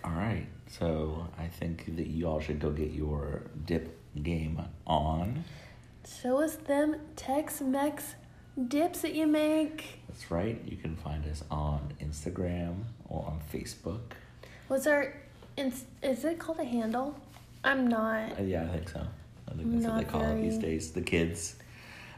All 0.04 0.12
right, 0.12 0.46
so 0.68 1.28
I 1.40 1.48
think 1.48 1.96
that 1.96 2.08
you 2.08 2.28
all 2.28 2.42
should 2.42 2.60
go 2.60 2.70
get 2.72 2.92
your 2.92 3.44
dip 3.66 3.98
game 4.22 4.62
on. 4.86 5.44
Show 6.22 6.42
us 6.42 6.56
them 6.56 6.98
Tex 7.16 7.62
Mex 7.62 8.16
dips 8.68 9.02
that 9.02 9.16
you 9.16 9.26
make. 9.28 10.00
That's 10.08 10.30
right. 10.30 10.62
You 10.66 10.78
can 10.78 10.96
find 10.96 11.26
us 11.26 11.44
on 11.50 11.94
Instagram 12.02 12.84
or 13.10 13.26
on 13.26 13.42
Facebook. 13.52 14.14
What's 14.68 14.88
our. 14.88 15.16
Is, 15.56 15.86
is 16.02 16.26
it 16.26 16.40
called 16.40 16.60
a 16.60 16.64
handle? 16.66 17.16
I'm 17.64 17.88
not. 17.88 18.40
Uh, 18.40 18.44
yeah, 18.44 18.64
I 18.64 18.68
think 18.68 18.90
so. 18.90 19.02
I 19.48 19.54
think 19.54 19.72
that's 19.72 19.86
what 19.86 19.96
they 19.98 20.04
Not 20.04 20.12
call 20.12 20.22
it 20.24 20.42
these 20.42 20.58
days. 20.58 20.92
The 20.92 21.02
kids, 21.02 21.56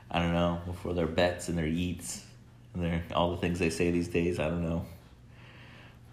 I 0.09 0.19
don't 0.19 0.33
know, 0.33 0.61
before 0.65 0.93
their 0.93 1.07
bets 1.07 1.49
and 1.49 1.57
their 1.57 1.67
eats 1.67 2.23
and 2.73 2.83
their 2.83 3.03
all 3.13 3.31
the 3.31 3.37
things 3.37 3.59
they 3.59 3.69
say 3.69 3.91
these 3.91 4.07
days. 4.07 4.39
I 4.39 4.49
don't 4.49 4.63
know. 4.63 4.85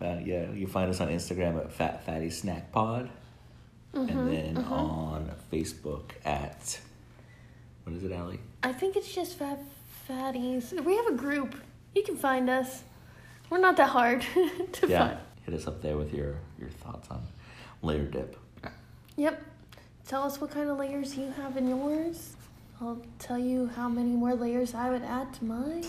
Uh, 0.01 0.19
yeah, 0.25 0.51
you 0.51 0.67
find 0.67 0.91
us 0.91 1.01
on 1.01 1.09
Instagram 1.09 1.59
at 1.61 1.73
Fat 1.73 2.05
Fatty 2.05 2.31
Snack 2.31 2.73
Pod, 2.73 3.09
Mm-hmm, 3.95 4.19
and 4.19 4.57
then 4.57 4.65
on 4.65 5.31
Facebook 5.53 6.11
at 6.25 6.81
what 7.85 7.97
is 7.97 8.05
it, 8.05 8.13
Allie? 8.13 8.41
I 8.63 8.73
think 8.73 8.97
it's 8.97 9.13
just 9.13 9.39
Fat 9.39 9.59
Fatties. 10.09 10.73
We 10.85 10.97
have 10.97 11.07
a 11.09 11.15
group. 11.15 11.55
You 11.95 12.03
can 12.03 12.17
find 12.17 12.49
us. 12.49 12.83
We're 13.51 13.59
not 13.59 13.77
that 13.77 13.91
hard 13.91 14.21
to 14.73 14.81
find. 14.81 14.91
Yeah, 14.91 15.09
find. 15.09 15.19
hit 15.45 15.55
us 15.55 15.67
up 15.67 15.83
there 15.83 15.97
with 15.97 16.15
your 16.15 16.37
your 16.59 16.71
thoughts 16.71 17.09
on 17.11 17.23
layer 17.83 18.05
dip. 18.05 18.37
Yep. 19.17 19.43
Tell 20.07 20.23
us 20.23 20.41
what 20.41 20.51
kind 20.51 20.71
of 20.71 20.79
layers 20.79 21.17
you 21.17 21.31
have 21.33 21.57
in 21.57 21.69
yours. 21.69 22.35
I'll 22.81 23.01
tell 23.19 23.39
you 23.39 23.71
how 23.77 23.89
many 23.89 24.11
more 24.11 24.35
layers 24.35 24.75
I 24.75 24.91
would 24.91 25.03
add 25.03 25.33
to 25.35 25.45
mine. 25.45 25.85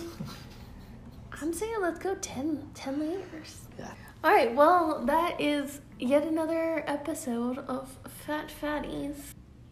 I'm 1.41 1.51
saying 1.53 1.73
let's 1.81 1.99
go 1.99 2.15
10, 2.15 2.69
10 2.75 2.99
layers. 2.99 3.61
Yeah. 3.79 3.91
All 4.23 4.31
right, 4.31 4.53
well, 4.53 5.03
that 5.05 5.41
is 5.41 5.81
yet 5.99 6.23
another 6.23 6.83
episode 6.87 7.59
of 7.59 7.89
Fat 8.25 8.51
Fatties. 8.61 9.15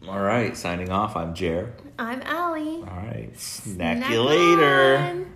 All 0.08 0.20
right, 0.20 0.56
signing 0.56 0.90
off. 0.90 1.16
I'm 1.16 1.34
Jer. 1.34 1.72
I'm 1.98 2.22
Allie. 2.22 2.78
All 2.78 3.02
right, 3.06 3.30
snack, 3.38 3.98
Snack 3.98 4.10
you 4.10 4.22
later. 4.22 4.96
on. 4.98 5.32